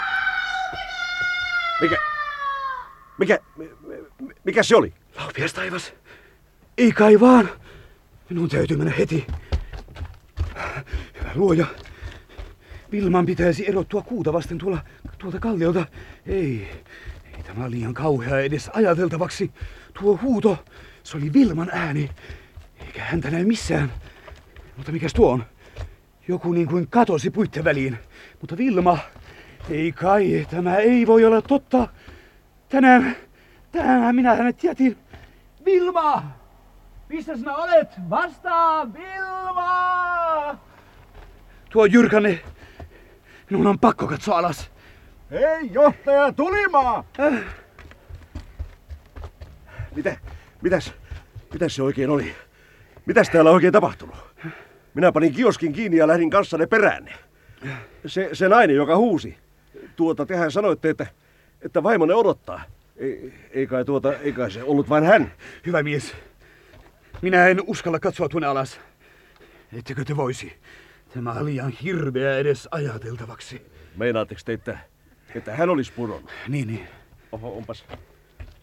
Mikä? 1.81 1.95
Mikä? 3.17 3.39
mi- 3.57 3.69
mi- 3.87 4.33
Mikä 4.43 4.63
se 4.63 4.75
oli? 4.75 4.93
Laupias 5.15 5.53
taivas. 5.53 5.93
Ei 6.77 6.91
kai 6.91 7.19
vaan. 7.19 7.49
Minun 8.29 8.49
täytyy 8.49 8.77
mennä 8.77 8.93
heti. 8.97 9.27
Hyvä 11.19 11.31
luoja. 11.35 11.65
Vilman 12.91 13.25
pitäisi 13.25 13.69
erottua 13.69 14.01
kuuta 14.01 14.33
vasten 14.33 14.57
tuolla, 14.57 14.79
tuolta 15.17 15.39
kalliolta. 15.39 15.85
Ei, 16.25 16.67
ei 17.37 17.43
tämä 17.43 17.71
liian 17.71 17.93
kauhea 17.93 18.39
edes 18.39 18.69
ajateltavaksi. 18.73 19.51
Tuo 19.99 20.19
huuto, 20.21 20.65
se 21.03 21.17
oli 21.17 21.33
Vilman 21.33 21.69
ääni. 21.73 22.09
Eikä 22.79 23.03
häntä 23.03 23.31
näy 23.31 23.45
missään. 23.45 23.91
Mutta 24.77 24.91
mikäs 24.91 25.13
tuo 25.13 25.31
on? 25.31 25.45
Joku 26.27 26.51
niin 26.51 26.67
kuin 26.67 26.87
katosi 26.87 27.29
puitten 27.29 27.63
väliin. 27.63 27.97
Mutta 28.41 28.57
Vilma, 28.57 28.97
ei 29.69 29.91
kai, 29.91 30.47
tämä 30.49 30.75
ei 30.75 31.07
voi 31.07 31.25
olla 31.25 31.41
totta. 31.41 31.87
Tänään, 32.69 33.15
tänään 33.71 34.15
minä 34.15 34.35
hänet 34.35 34.63
jätin. 34.63 34.97
Vilma! 35.65 36.23
Missä 37.09 37.37
sinä 37.37 37.55
olet? 37.55 37.89
Vastaa, 38.09 38.93
Vilma! 38.93 40.57
Tuo 41.69 41.85
Jyrkänne. 41.85 42.41
Minun 43.51 43.67
on 43.67 43.79
pakko 43.79 44.07
katsoa 44.07 44.37
alas. 44.37 44.71
Hei, 45.31 45.69
johtaja 45.71 46.31
Tulimaa! 46.33 47.03
Äh, 47.19 47.43
Mitä? 49.95 50.17
Mitäs? 50.61 50.93
Mitäs 51.53 51.75
se 51.75 51.83
oikein 51.83 52.09
oli? 52.09 52.35
Mitäs 53.05 53.29
täällä 53.29 53.51
oikein 53.51 53.73
tapahtunut? 53.73 54.15
Minä 54.93 55.11
panin 55.11 55.33
kioskin 55.33 55.73
kiinni 55.73 55.97
ja 55.97 56.07
lähdin 56.07 56.29
kanssanne 56.29 56.65
peräänne. 56.67 57.13
Se, 58.05 58.29
se 58.33 58.49
nainen, 58.49 58.75
joka 58.75 58.97
huusi. 58.97 59.37
Tuota, 59.95 60.25
tehän 60.25 60.51
sanoitte, 60.51 60.89
että, 60.89 61.07
että 61.61 61.83
vaimonne 61.83 62.15
odottaa. 62.15 62.61
Ei, 62.97 63.33
ei 63.51 63.67
kai 63.67 63.85
tuota, 63.85 64.13
ei 64.13 64.33
kai 64.33 64.51
se 64.51 64.63
ollut 64.63 64.89
vain 64.89 65.03
hän. 65.03 65.33
hyvä 65.65 65.83
mies. 65.83 66.15
Minä 67.21 67.47
en 67.47 67.61
uskalla 67.67 67.99
katsoa 67.99 68.29
tuonne 68.29 68.47
alas. 68.47 68.79
Ettekö 69.77 70.05
te 70.05 70.17
voisi? 70.17 70.53
Tämä 71.13 71.31
oli 71.31 71.55
ihan 71.55 71.71
hirveä 71.71 72.37
edes 72.37 72.67
ajateltavaksi. 72.71 73.71
Meinaatteko 73.97 74.41
te, 74.45 74.53
että, 74.53 74.77
että 75.35 75.55
hän 75.55 75.69
olisi 75.69 75.93
pudonnut? 75.93 76.31
Niin, 76.47 76.67
niin. 76.67 76.87
Oho, 77.31 77.57
onpas, 77.57 77.85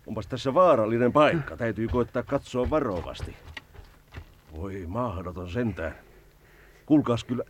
onpas 0.06 0.26
tässä 0.26 0.54
vaarallinen 0.54 1.12
paikka. 1.12 1.56
Täytyy 1.56 1.88
koittaa 1.88 2.22
katsoa 2.22 2.70
varovasti. 2.70 3.36
Voi 4.56 4.84
mahdoton 4.86 5.50
sentään. 5.50 5.94
Kuulkaas, 6.86 7.24
kyllä, 7.24 7.44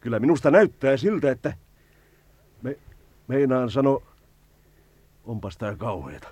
kyllä 0.00 0.18
minusta 0.20 0.50
näyttää 0.50 0.96
siltä, 0.96 1.30
että... 1.30 1.52
Me, 2.62 2.78
meinaan 3.28 3.70
sano... 3.70 4.02
Onpas 5.24 5.58
tää 5.58 5.76
kauheeta. 5.76 6.28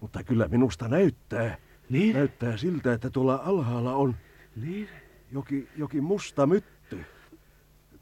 Mutta 0.00 0.24
kyllä 0.24 0.48
minusta 0.48 0.88
näyttää. 0.88 1.56
Niin? 1.90 2.16
Näyttää 2.16 2.56
siltä, 2.56 2.92
että 2.92 3.10
tuolla 3.10 3.42
alhaalla 3.44 3.94
on 3.94 4.16
Niin? 4.56 4.88
joki, 5.32 5.68
joki 5.76 6.00
musta 6.00 6.46
mytty. 6.46 6.75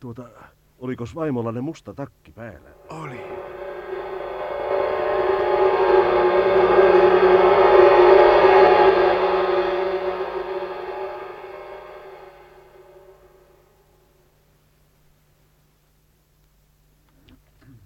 Tuota, 0.04 0.28
olikos 0.78 1.14
vaimolla 1.14 1.62
musta 1.62 1.94
takki 1.94 2.32
päällä? 2.32 2.70
Oli. 2.88 3.20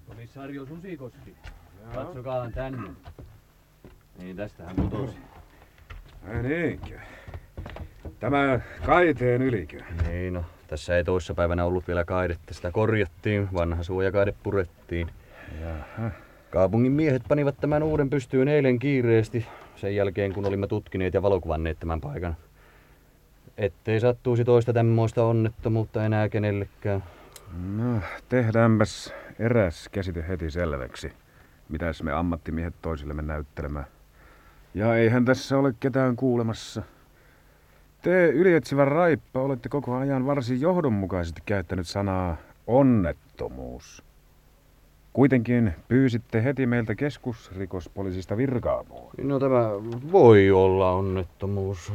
Komissario 0.07 0.67
Susikoski. 0.67 1.37
Katsokaa 1.95 2.51
tänne. 2.51 2.91
Niin, 4.19 4.37
tästähän 4.37 4.77
putosi. 4.77 5.19
Ai 6.29 6.43
niinkö? 6.43 7.01
Tämä 8.21 8.61
kaiteen 8.87 9.43
ylikö? 9.43 9.83
Niin, 10.07 10.35
no, 10.35 10.45
tässä 10.69 10.97
ei 10.97 11.05
toissapäivänä 11.05 11.65
ollut 11.65 11.89
vielä 11.89 12.05
kaidetta. 12.05 12.55
Sitä 12.55 12.73
korjattiin, 12.73 13.49
vanha 13.55 13.83
suojakaide 13.83 14.35
purettiin. 14.43 15.11
Jaha. 15.61 16.11
Kaupungin 16.51 16.93
miehet 16.93 17.23
panivat 17.29 17.61
tämän 17.61 17.83
uuden 17.83 18.11
pystyyn 18.11 18.49
eilen 18.49 18.79
kiireesti, 18.79 19.47
sen 19.77 19.97
jälkeen 19.97 20.33
kun 20.33 20.47
olimme 20.47 20.67
tutkineet 20.67 21.15
ja 21.15 21.23
valokuvanneet 21.23 21.81
tämän 21.81 22.01
paikan. 22.01 22.37
Ettei 23.59 24.01
sattuisi 24.01 24.45
toista 24.45 24.73
tämmöistä 24.73 25.25
onnettomuutta 25.25 26.05
enää 26.05 26.29
kenellekään. 26.29 27.05
No, 27.77 28.01
tehdäänpäs 28.29 29.15
eräs 29.39 29.89
käsite 29.93 30.25
heti 30.29 30.51
selväksi. 30.51 31.13
Mitäs 31.69 32.03
me 32.03 32.13
ammattimiehet 32.13 32.75
toisillemme 32.83 33.23
näyttelemään. 33.23 33.87
Ja 34.75 34.97
eihän 34.97 35.25
tässä 35.25 35.59
ole 35.59 35.75
ketään 35.81 36.17
kuulemassa. 36.17 36.83
Te 38.03 38.27
ylietsivä 38.27 38.85
raippa 38.85 39.41
olette 39.41 39.69
koko 39.69 39.97
ajan 39.97 40.27
varsin 40.27 40.61
johdonmukaisesti 40.61 41.43
käyttänyt 41.47 41.89
sanaa 41.89 42.37
onnettomuus. 42.67 44.03
Kuitenkin 45.13 45.75
pyysitte 45.89 46.45
heti 46.45 46.67
meiltä 46.67 46.95
keskusrikospoliisista 46.95 48.37
virka-apua. 48.37 49.11
No 49.23 49.39
tämä 49.39 49.71
voi 50.13 50.51
olla 50.51 50.93
onnettomuus. 50.93 51.93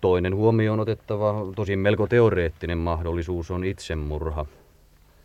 Toinen 0.00 0.34
huomioon 0.34 0.80
otettava, 0.80 1.34
tosin 1.56 1.78
melko 1.78 2.06
teoreettinen 2.06 2.78
mahdollisuus 2.78 3.50
on 3.50 3.64
itsemurha. 3.64 4.46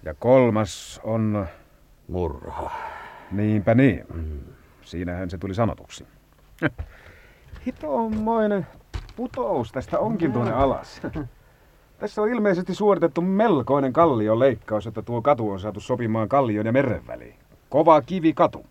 Ja 0.03 0.13
kolmas 0.13 1.01
on... 1.03 1.47
Murha. 2.07 2.71
Niinpä 3.31 3.75
niin. 3.75 4.05
Siinähän 4.81 5.29
se 5.29 5.37
tuli 5.37 5.53
sanotuksi. 5.53 6.05
Hitomoinen 7.67 8.67
putous 9.15 9.71
tästä 9.71 9.99
onkin 9.99 10.33
tuonne 10.33 10.51
alas. 10.51 11.01
Tässä 11.99 12.21
on 12.21 12.29
ilmeisesti 12.29 12.75
suoritettu 12.75 13.21
melkoinen 13.21 13.93
kallion 13.93 14.39
leikkaus, 14.39 14.87
että 14.87 15.01
tuo 15.01 15.21
katu 15.21 15.49
on 15.49 15.59
saatu 15.59 15.79
sopimaan 15.79 16.29
kallion 16.29 16.65
ja 16.65 16.71
meren 16.71 17.07
väliin. 17.07 17.35
Kova 17.69 18.01
kivi 18.01 18.33
katu. 18.33 18.65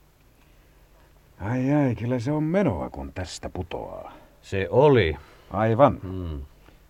Ai 1.40 1.72
ai, 1.72 1.94
kyllä 1.94 2.18
se 2.18 2.32
on 2.32 2.42
menoa, 2.42 2.90
kun 2.90 3.12
tästä 3.12 3.50
putoaa. 3.50 4.12
Se 4.42 4.68
oli. 4.70 5.16
Aivan. 5.50 6.00
Mm. 6.02 6.40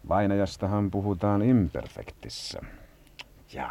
Vainajastahan 0.09 0.91
puhutaan 0.91 1.43
imperfektissä. 1.43 2.61
Ja. 3.53 3.71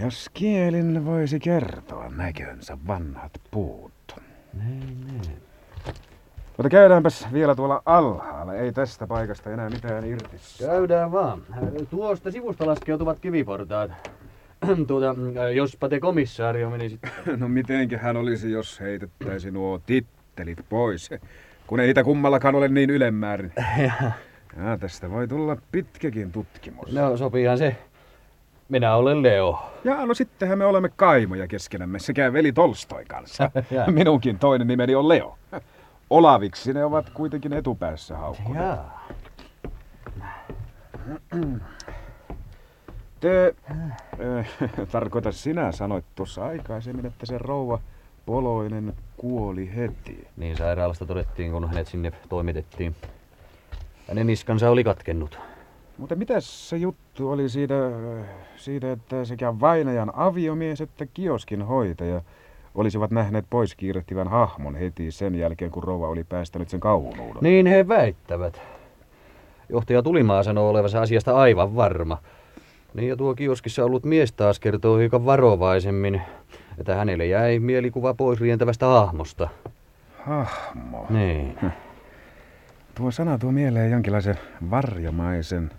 Jos 0.00 0.30
kielin 0.34 1.04
voisi 1.04 1.38
kertoa 1.38 2.08
näkönsä 2.08 2.78
vanhat 2.86 3.32
puut. 3.50 3.92
Niin, 4.52 5.06
niin. 5.06 5.45
Mutta 6.56 6.70
käydäänpäs 6.70 7.26
vielä 7.32 7.54
tuolla 7.54 7.82
alhaalla. 7.86 8.54
Ei 8.54 8.72
tästä 8.72 9.06
paikasta 9.06 9.50
enää 9.50 9.70
mitään 9.70 10.04
irti. 10.04 10.36
Käydään 10.58 11.12
vaan. 11.12 11.42
Tuosta 11.90 12.30
sivusta 12.30 12.66
laskeutuvat 12.66 13.18
kiviportaat. 13.20 13.90
Tuota, 14.86 15.14
jospa 15.54 15.88
te 15.88 16.00
komissaario 16.00 16.70
menisit. 16.70 17.00
No 17.36 17.48
mitenköhän 17.48 18.16
olisi, 18.16 18.50
jos 18.52 18.80
heitettäisi 18.80 19.50
nuo 19.50 19.80
tittelit 19.86 20.58
pois, 20.68 21.10
kun 21.66 21.80
ei 21.80 21.86
niitä 21.86 22.04
kummallakaan 22.04 22.54
ole 22.54 22.68
niin 22.68 22.90
ylemmäärin. 22.90 23.52
Ja 24.64 24.78
tästä 24.78 25.10
voi 25.10 25.28
tulla 25.28 25.56
pitkäkin 25.72 26.32
tutkimus. 26.32 26.92
No 26.92 27.16
sopiihan 27.16 27.58
se. 27.58 27.76
Minä 28.68 28.94
olen 28.96 29.22
Leo. 29.22 29.58
Ja 29.84 30.06
no 30.06 30.14
sittenhän 30.14 30.58
me 30.58 30.64
olemme 30.64 30.88
kaimoja 30.96 31.46
keskenämme 31.48 31.98
sekä 31.98 32.32
veli 32.32 32.52
Tolstoi 32.52 33.04
kanssa. 33.04 33.50
Minunkin 33.90 34.38
toinen 34.38 34.66
nimeni 34.66 34.94
on 34.94 35.08
Leo. 35.08 35.38
Olaviksi 36.10 36.72
ne 36.72 36.84
ovat 36.84 37.10
kuitenkin 37.10 37.52
etupäässä 37.52 38.16
haukkuneet. 38.16 38.64
Jaa. 38.64 39.08
Te, 43.20 43.54
äh, 43.70 44.48
tarkoita 44.92 45.32
sinä 45.32 45.72
sanoit 45.72 46.04
tuossa 46.14 46.44
aikaisemmin, 46.44 47.06
että 47.06 47.26
se 47.26 47.38
rouva 47.38 47.80
Poloinen 48.26 48.94
kuoli 49.16 49.76
heti. 49.76 50.28
Niin 50.36 50.56
sairaalasta 50.56 51.06
todettiin, 51.06 51.52
kun 51.52 51.68
hänet 51.68 51.86
sinne 51.86 52.12
toimitettiin. 52.28 52.96
Hänen 54.08 54.26
niskansa 54.26 54.70
oli 54.70 54.84
katkennut. 54.84 55.38
Mutta 55.98 56.14
mitäs 56.14 56.68
se 56.68 56.76
juttu 56.76 57.30
oli 57.30 57.48
siitä, 57.48 57.74
äh, 57.86 58.26
siitä, 58.56 58.92
että 58.92 59.24
sekä 59.24 59.60
vainajan 59.60 60.12
aviomies 60.14 60.80
että 60.80 61.06
kioskin 61.06 61.62
hoitaja 61.62 62.22
olisivat 62.76 63.10
nähneet 63.10 63.44
pois 63.50 63.74
kiirehtivän 63.74 64.28
hahmon 64.28 64.74
heti 64.74 65.10
sen 65.10 65.34
jälkeen, 65.34 65.70
kun 65.70 65.82
rouva 65.84 66.08
oli 66.08 66.24
päästänyt 66.24 66.68
sen 66.68 66.80
kauhunuudon? 66.80 67.42
Niin 67.42 67.66
he 67.66 67.88
väittävät. 67.88 68.60
Johtaja 69.68 70.02
Tulimaa 70.02 70.42
sanoo 70.42 70.70
olevansa 70.70 71.00
asiasta 71.02 71.36
aivan 71.36 71.76
varma. 71.76 72.18
Niin 72.94 73.08
ja 73.08 73.16
tuo 73.16 73.34
kioskissa 73.34 73.84
ollut 73.84 74.04
mies 74.04 74.32
taas 74.32 74.60
kertoo 74.60 74.96
hiukan 74.96 75.26
varovaisemmin, 75.26 76.22
että 76.78 76.94
hänelle 76.94 77.26
jäi 77.26 77.58
mielikuva 77.58 78.14
pois 78.14 78.40
rientävästä 78.40 78.86
hahmosta. 78.86 79.48
Hahmo. 80.24 81.06
Niin. 81.10 81.58
Tuo 82.94 83.10
sana 83.10 83.38
tuo 83.38 83.52
mieleen 83.52 83.90
jonkinlaisen 83.90 84.38
varjomaisen, 84.70 85.70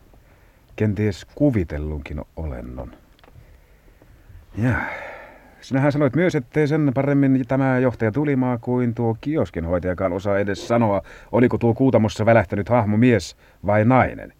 kenties 0.75 1.25
kuvitellunkin 1.35 2.21
olennon. 2.35 2.91
Ja, 4.57 4.75
sinähän 5.61 5.91
sanoit 5.91 6.15
myös, 6.15 6.35
ettei 6.35 6.67
sen 6.67 6.91
paremmin 6.93 7.45
tämä 7.47 7.79
johtaja 7.79 8.11
Tulimaa 8.11 8.57
kuin 8.57 8.95
tuo 8.95 9.17
kioskinhoitajakaan 9.21 10.13
osaa 10.13 10.39
edes 10.39 10.67
sanoa, 10.67 11.01
oliko 11.31 11.57
tuo 11.57 11.73
kuutamossa 11.73 12.25
välähtänyt 12.25 12.69
hahmo 12.69 12.97
mies 12.97 13.37
vai 13.65 13.85
nainen. 13.85 14.33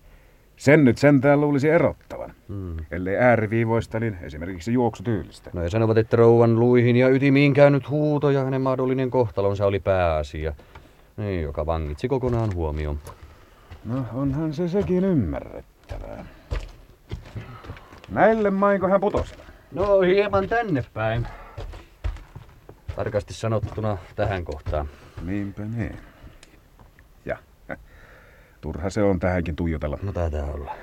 Sen 0.56 0.86
nyt 0.86 0.98
sentään 0.98 1.42
luulisi 1.42 1.70
erottavan. 1.70 2.34
Hmm. 2.48 2.78
Ellei 2.92 3.18
ääriviivoista, 3.18 4.00
niin 4.00 4.18
esimerkiksi 4.22 4.74
juoksutyylistä. 4.74 5.50
No 5.54 5.62
he 5.62 5.70
sanovat, 5.70 5.98
että 5.98 6.18
rouvan 6.18 6.60
luihin 6.60 6.96
ja 6.96 7.10
ytimiin 7.10 7.54
käynyt 7.54 7.90
huuto 7.90 8.30
ja 8.30 8.44
hänen 8.44 8.62
mahdollinen 8.62 9.10
kohtalonsa 9.10 9.66
oli 9.66 9.80
pääasia. 9.80 10.54
Niin, 11.18 11.44
joka 11.44 11.66
vangitsi 11.66 12.08
kokonaan 12.08 12.50
huomioon. 12.56 13.00
No, 13.86 14.06
onhan 14.14 14.54
se 14.54 14.68
sekin 14.68 15.06
ymmärrettävää. 15.06 16.26
Näille 18.10 18.50
mainko 18.50 18.88
hän 18.88 19.02
putosi? 19.02 19.36
No 19.72 20.02
hieman 20.02 20.48
tänne 20.48 20.84
päin. 20.94 21.28
Tarkasti 22.96 23.34
sanottuna 23.34 23.98
tähän 24.16 24.46
kohtaan. 24.46 24.90
Niinpä 25.26 25.64
niin. 25.66 25.98
Ja, 27.26 27.38
turha 28.62 28.90
se 28.90 29.04
on 29.04 29.20
tähänkin 29.20 29.56
tuijotella. 29.56 30.00
No 30.04 30.14
taitaa 30.14 30.52
olla. 30.52 30.76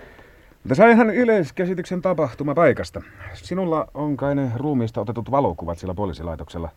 Mutta 0.62 0.75
saihan 0.75 1.11
yleiskäsityksen 1.11 2.03
tapahtuma 2.03 2.55
paikasta. 2.55 3.03
Sinulla 3.35 3.87
on 3.94 4.16
kai 4.16 4.35
ne 4.35 4.51
ruumiista 4.57 5.01
otetut 5.01 5.31
valokuvat 5.31 5.79
sillä 5.79 5.94
poliisilaitoksella. 5.94 6.68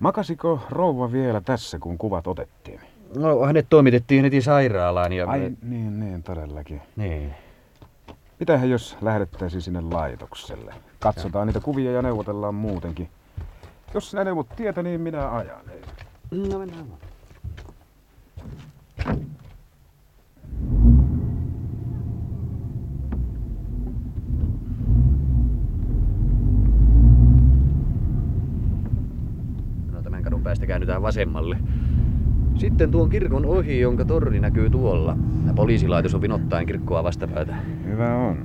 Makasiko 0.00 0.60
rouva 0.70 1.12
vielä 1.12 1.40
tässä, 1.40 1.78
kun 1.78 1.98
kuvat 1.98 2.26
otettiin? 2.26 2.80
No 3.16 3.46
hänet 3.46 3.66
toimitettiin 3.70 4.24
heti 4.24 4.42
sairaalaan 4.42 5.12
ja... 5.12 5.28
Ai 5.28 5.52
niin, 5.62 6.00
niin, 6.00 6.22
todellakin. 6.22 6.82
Niin. 6.96 7.34
Mitähän 8.44 8.70
jos 8.70 8.96
lähdettäisiin 9.00 9.62
sinne 9.62 9.80
laitokselle? 9.80 10.74
Katsotaan 11.00 11.46
niitä 11.46 11.60
kuvia 11.60 11.92
ja 11.92 12.02
neuvotellaan 12.02 12.54
muutenkin. 12.54 13.08
Jos 13.94 14.10
sinä 14.10 14.24
neuvot 14.24 14.48
tietä, 14.56 14.82
niin 14.82 15.00
minä 15.00 15.30
ajan. 15.30 15.60
No 16.30 16.58
mennään 16.58 16.86
vaan. 16.88 17.00
No 29.92 30.02
tämän 30.02 30.22
kadun 30.22 30.42
päästä 30.42 30.66
käännytään 30.66 31.02
vasemmalle. 31.02 31.58
Sitten 32.56 32.90
tuon 32.90 33.10
kirkon 33.10 33.46
ohi, 33.46 33.80
jonka 33.80 34.04
torni 34.04 34.40
näkyy 34.40 34.70
tuolla. 34.70 35.16
Poliisilaitos 35.56 36.14
on 36.14 36.20
vinottain 36.20 36.66
kirkkoa 36.66 37.04
vastapäätä. 37.04 37.54
Hyvä 37.86 38.16
on. 38.16 38.36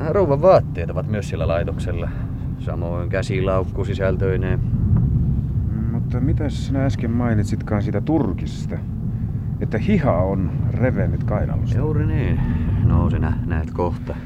Äh, 0.00 0.10
Rouvan 0.10 0.42
vaatteet 0.42 0.90
ovat 0.90 1.08
myös 1.08 1.28
siellä 1.28 1.48
laitoksella. 1.48 2.08
Samoin 2.58 3.08
käsilaukku 3.08 3.84
sisältöineen. 3.84 4.60
Mutta 5.92 6.20
mitä 6.20 6.48
sinä 6.48 6.84
äsken 6.84 7.10
mainitsitkaan 7.10 7.82
siitä 7.82 8.00
Turkista? 8.00 8.78
Että 9.60 9.78
hiha 9.78 10.12
on 10.12 10.50
revennyt 10.70 11.24
kainalosta. 11.24 11.78
Juuri 11.78 12.06
niin. 12.06 12.40
No 12.84 13.10
se 13.10 13.18
nä- 13.18 13.38
näet 13.46 13.70
kohta. 13.70 14.16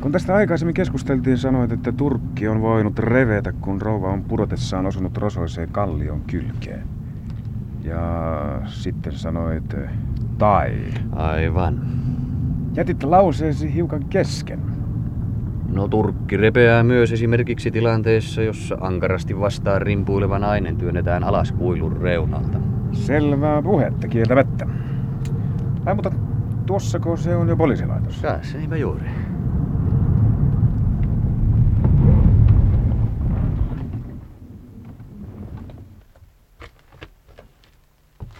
Kun 0.00 0.12
tästä 0.12 0.34
aikaisemmin 0.34 0.74
keskusteltiin, 0.74 1.38
sanoit, 1.38 1.72
että 1.72 1.92
Turkki 1.92 2.48
on 2.48 2.60
voinut 2.60 2.98
revetä, 2.98 3.52
kun 3.52 3.82
rouva 3.82 4.12
on 4.12 4.24
pudotessaan 4.24 4.86
osunut 4.86 5.16
rosoiseen 5.18 5.68
kallion 5.68 6.20
kylkeen. 6.20 6.95
Ja 7.86 8.62
sitten 8.66 9.12
sanoit, 9.12 9.76
tai. 10.38 10.72
Aivan. 11.12 11.80
Jätit 12.74 13.02
lauseesi 13.02 13.74
hiukan 13.74 14.04
kesken. 14.04 14.60
No 15.72 15.88
Turkki 15.88 16.36
repeää 16.36 16.82
myös 16.82 17.12
esimerkiksi 17.12 17.70
tilanteessa, 17.70 18.42
jossa 18.42 18.78
ankarasti 18.80 19.40
vastaan 19.40 19.82
rimpuileva 19.82 20.38
nainen 20.38 20.76
työnnetään 20.76 21.24
alas 21.24 21.52
kuilun 21.52 21.96
reunalta. 21.96 22.58
Selvää 22.92 23.62
puhetta 23.62 24.08
kieltämättä. 24.08 24.66
Ai, 25.86 25.94
mutta 25.94 26.10
tuossako 26.66 27.16
se 27.16 27.36
on 27.36 27.48
jo 27.48 27.56
poliisilaitos? 27.56 28.20
Tässä 28.20 28.58
niinpä 28.58 28.76
juuri. 28.76 29.04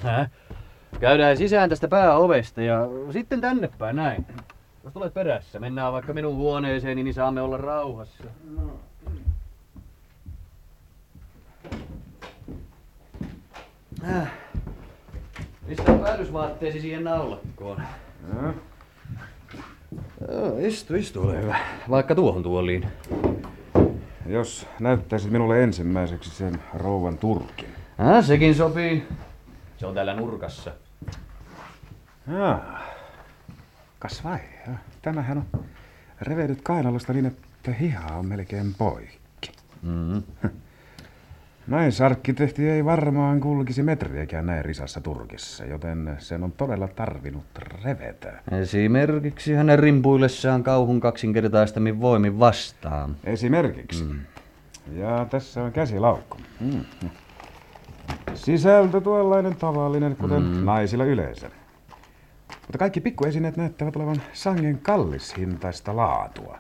Häh? 0.07 0.31
Käydään 1.01 1.37
sisään 1.37 1.69
tästä 1.69 1.89
pääovesta 1.89 2.63
ja 2.63 2.89
sitten 3.13 3.41
tänne 3.41 3.71
päin 3.79 3.97
näin. 3.97 4.27
Jos 4.85 4.93
tulet 4.93 5.15
perässä, 5.15 5.61
mennään 5.61 5.93
vaikka 5.93 6.13
minun 6.13 6.37
huoneeseeni, 6.37 7.03
niin 7.03 7.15
saamme 7.15 7.41
olla 7.43 7.57
rauhassa. 7.57 8.25
Äh. 14.09 14.33
Mistä 15.67 15.93
on 15.93 15.99
päällysvaatteesi 15.99 16.81
siihen 16.81 17.05
naulakkoon? 17.05 17.83
Ja. 18.35 18.55
Joo, 20.29 20.59
istu, 20.59 20.95
istu, 20.95 21.23
ole 21.23 21.43
hyvä. 21.43 21.57
Vaikka 21.91 22.15
tuohon 22.15 22.43
tuoliin. 22.43 22.87
Jos 24.27 24.67
näyttäisit 24.81 25.31
minulle 25.31 25.63
ensimmäiseksi 25.63 26.31
sen 26.31 26.63
rouvan 26.75 27.19
turkin. 27.19 27.69
Ah, 27.99 28.25
sekin 28.25 28.55
sopii. 28.55 29.07
Se 29.77 29.87
on 29.87 29.95
täällä 29.95 30.15
nurkassa. 30.15 30.73
Jaa. 32.33 32.81
Kas 33.99 34.25
vai, 34.25 34.39
ja. 34.67 34.73
tämähän 35.03 35.39
on 35.39 35.65
revenyt 36.21 36.63
kainalosta 36.63 37.13
niin, 37.13 37.27
että 37.27 37.73
hiha 37.73 38.17
on 38.17 38.27
melkein 38.27 38.75
poikki. 38.79 39.53
Mm. 39.83 40.23
Näin 41.67 41.93
sarkkitehti 41.93 42.69
ei 42.69 42.85
varmaan 42.85 43.41
kulkisi 43.41 43.83
metriäkään 43.83 44.47
näin 44.47 44.65
risassa 44.65 45.01
Turkissa, 45.01 45.65
joten 45.65 46.17
sen 46.19 46.43
on 46.43 46.53
todella 46.53 46.89
tarvinnut 46.89 47.45
revetä. 47.85 48.43
Esimerkiksi 48.61 49.55
hänen 49.55 49.79
rimpuillessaan 49.79 50.63
kauhun 50.63 51.01
kaksinkertaistamin 51.01 52.01
voimin 52.01 52.39
vastaan. 52.39 53.17
Esimerkiksi. 53.25 54.05
Mm. 54.05 54.21
Ja 54.93 55.27
tässä 55.31 55.63
on 55.63 55.73
käsilaukku. 55.73 56.39
Mm. 56.61 56.85
Sisältö 58.35 59.01
tuollainen 59.01 59.57
tavallinen, 59.57 60.17
kuten 60.17 60.43
mm. 60.43 60.65
naisilla 60.65 61.05
yleensä. 61.05 61.51
Mutta 62.49 62.79
kaikki 62.79 63.01
pikkuesineet 63.01 63.57
näyttävät 63.57 63.97
olevan 63.97 64.23
sangen 64.33 64.79
kallishintaista 64.79 65.97
laatua. 65.97 66.59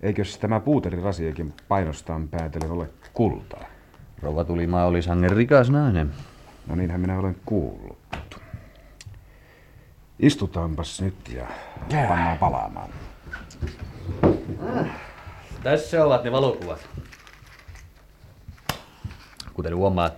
Eikös 0.00 0.38
tämä 0.38 0.60
puuterirasiakin 0.60 1.54
painostaan 1.68 2.28
päätellen 2.28 2.70
ole 2.70 2.88
kultaa? 3.14 3.64
Rova 4.22 4.44
Tulimaa 4.44 4.86
oli 4.86 5.02
sangen 5.02 5.30
rikas 5.30 5.70
nainen. 5.70 6.12
No 6.66 6.74
niinhän 6.74 7.00
minä 7.00 7.18
olen 7.18 7.36
kuullut. 7.44 7.98
Istutaanpas 10.18 11.00
nyt 11.02 11.14
ja 11.34 11.46
pannaan 12.08 12.38
palaamaan. 12.38 12.90
Tässä 15.62 16.04
ovat 16.04 16.24
ne 16.24 16.32
valokuvat. 16.32 16.88
Kuten 19.60 19.76
huomaat, 19.76 20.12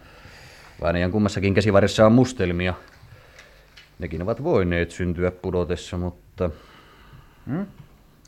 vainajan 0.80 1.10
kummassakin 1.10 1.54
käsivarressa 1.54 2.06
on 2.06 2.12
mustelmia. 2.12 2.74
Nekin 3.98 4.22
ovat 4.22 4.44
voineet 4.44 4.90
syntyä 4.90 5.30
pudotessa, 5.30 5.96
mutta... 5.96 6.50
Hmm? 7.46 7.66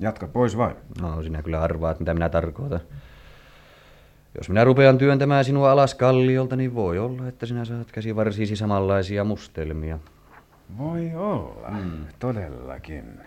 Jatka 0.01 0.27
pois 0.29 0.57
vain. 0.57 0.77
No, 1.01 1.23
sinä 1.23 1.43
kyllä 1.43 1.63
arvaat, 1.63 1.99
mitä 1.99 2.15
minä 2.15 2.29
tarkoitan. 2.29 2.81
Jos 4.39 4.49
minä 4.49 4.65
rupean 4.65 4.99
työntämään 4.99 5.45
sinua 5.45 5.71
alas 5.71 5.95
kalliolta, 5.95 6.57
niin 6.57 6.75
voi 6.75 6.99
olla, 6.99 7.29
että 7.29 7.47
sinä 7.47 7.65
saat 7.65 7.93
käsivarsiisi 7.93 8.57
samanlaisia 8.57 9.25
mustelmia. 9.25 9.99
Voi 10.79 11.15
olla, 11.15 11.71
mm. 11.71 12.05
todellakin. 12.19 13.21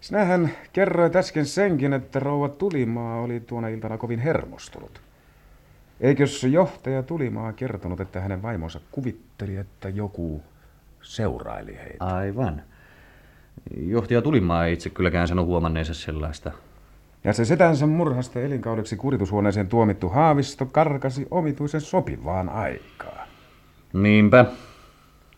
Sinähän 0.00 0.50
kerroit 0.72 1.16
äsken 1.16 1.46
senkin, 1.46 1.92
että 1.92 2.20
rouva 2.20 2.48
Tulimaa 2.48 3.20
oli 3.20 3.40
tuona 3.40 3.68
iltana 3.68 3.98
kovin 3.98 4.20
hermostunut. 4.20 5.07
Eikös 6.00 6.44
johtaja 6.44 7.02
Tulimaa 7.02 7.52
kertonut, 7.52 8.00
että 8.00 8.20
hänen 8.20 8.42
vaimonsa 8.42 8.80
kuvitteli, 8.90 9.56
että 9.56 9.88
joku 9.88 10.42
seuraili 11.02 11.76
heitä? 11.76 12.04
Aivan. 12.04 12.62
Johtaja 13.76 14.22
Tulimaa 14.22 14.66
ei 14.66 14.72
itse 14.72 14.90
kylläkään 14.90 15.28
sano 15.28 15.44
huomanneensa 15.44 15.94
sellaista. 15.94 16.52
Ja 17.24 17.32
se 17.32 17.44
setänsä 17.44 17.86
murhasta 17.86 18.40
elinkaudeksi 18.40 18.96
kuritushuoneeseen 18.96 19.68
tuomittu 19.68 20.08
Haavisto 20.08 20.66
karkasi 20.66 21.26
omituisen 21.30 21.80
sopivaan 21.80 22.48
aikaan. 22.48 23.28
Niinpä. 23.92 24.46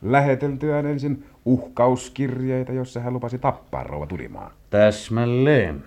Läheteltyään 0.03 0.87
ensin 0.87 1.25
uhkauskirjeitä, 1.45 2.73
jossa 2.73 3.01
hän 3.01 3.13
lupasi 3.13 3.39
tappaa 3.39 3.83
rouva 3.83 4.07
Tulimaa. 4.07 4.51
Täsmälleen. 4.71 5.85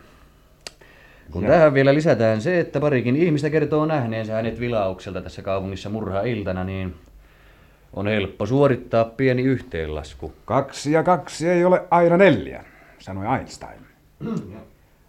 Kun 1.32 1.44
Ja- 1.44 1.50
tähän 1.50 1.74
vielä 1.74 1.94
lisätään 1.94 2.42
se, 2.42 2.60
että 2.60 2.80
parikin 2.80 3.16
ihmistä 3.16 3.50
kertoo 3.50 3.86
nähneensä 3.86 4.34
hänet 4.34 4.60
vilaukselta 4.60 5.22
tässä 5.22 5.42
kaupungissa 5.42 5.90
murha-iltana, 5.90 6.64
niin 6.64 6.96
on 7.94 8.08
helppo 8.08 8.46
suorittaa 8.46 9.06
pieni 9.06 9.42
yhteenlasku. 9.42 10.34
Kaksi 10.46 10.92
ja 10.92 11.04
kaksi 11.04 11.50
ei 11.50 11.66
ole 11.66 11.84
aina 11.92 12.18
neljä, 12.18 12.64
sanoi 13.00 13.38
Einstein. 13.38 13.80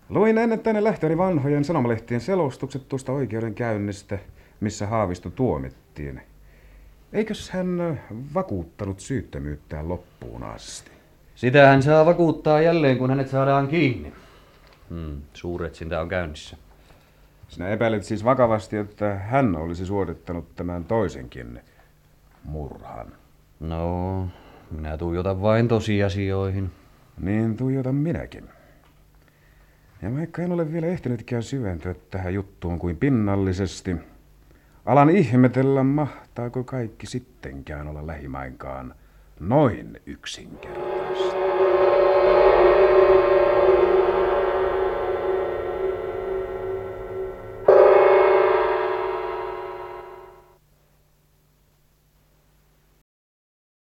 Luin 0.09 0.39
ennen 0.39 0.61
tänne 0.61 0.85
lähtöni 0.85 1.19
vanhojen 1.19 1.65
sanomalehtien 1.65 2.21
selostukset 2.21 2.89
tuosta 2.89 3.13
oikeudenkäynnistä, 3.13 4.19
missä 4.61 4.87
Haavisto 4.87 5.31
tuomittiin. 5.31 6.21
Eikös 7.13 7.51
hän 7.51 8.01
vakuuttanut 8.35 9.01
syyttömyyttään 9.01 9.89
loppuun 9.89 10.43
asti? 10.43 10.91
Sitä 11.35 11.67
hän 11.67 11.83
saa 11.83 12.07
vakuuttaa 12.07 12.61
jälleen, 12.61 12.99
kun 12.99 13.11
hänet 13.11 13.29
saadaan 13.29 13.69
kiinni. 13.69 14.13
Hmm, 14.95 15.23
suuretsintä 15.33 16.01
on 16.01 16.09
käynnissä. 16.09 16.57
Sinä 17.49 17.69
epäilet 17.69 18.05
siis 18.05 18.25
vakavasti, 18.25 18.77
että 18.77 19.15
hän 19.15 19.57
olisi 19.57 19.87
suorittanut 19.87 20.55
tämän 20.57 20.85
toisenkin 20.85 21.61
murhan. 22.45 23.07
No, 23.61 24.29
minä 24.71 24.99
tuijotan 24.99 25.43
vain 25.43 25.69
tosiasioihin. 25.69 26.71
Niin 27.21 27.57
tuijotan 27.57 27.95
minäkin. 27.95 28.49
Ja 30.03 30.15
vaikka 30.17 30.43
en 30.43 30.53
ole 30.53 30.73
vielä 30.73 30.87
ehtinytkään 30.87 31.43
syventyä 31.43 31.95
tähän 32.11 32.35
juttuun 32.35 32.79
kuin 32.79 32.97
pinnallisesti, 32.97 33.97
alan 34.87 35.11
ihmetellä, 35.11 35.83
mahtaako 35.83 36.65
kaikki 36.65 37.07
sittenkään 37.07 37.89
olla 37.89 38.07
lähimainkaan 38.07 38.95
noin 39.41 40.01
yksinkertaista. 40.07 41.04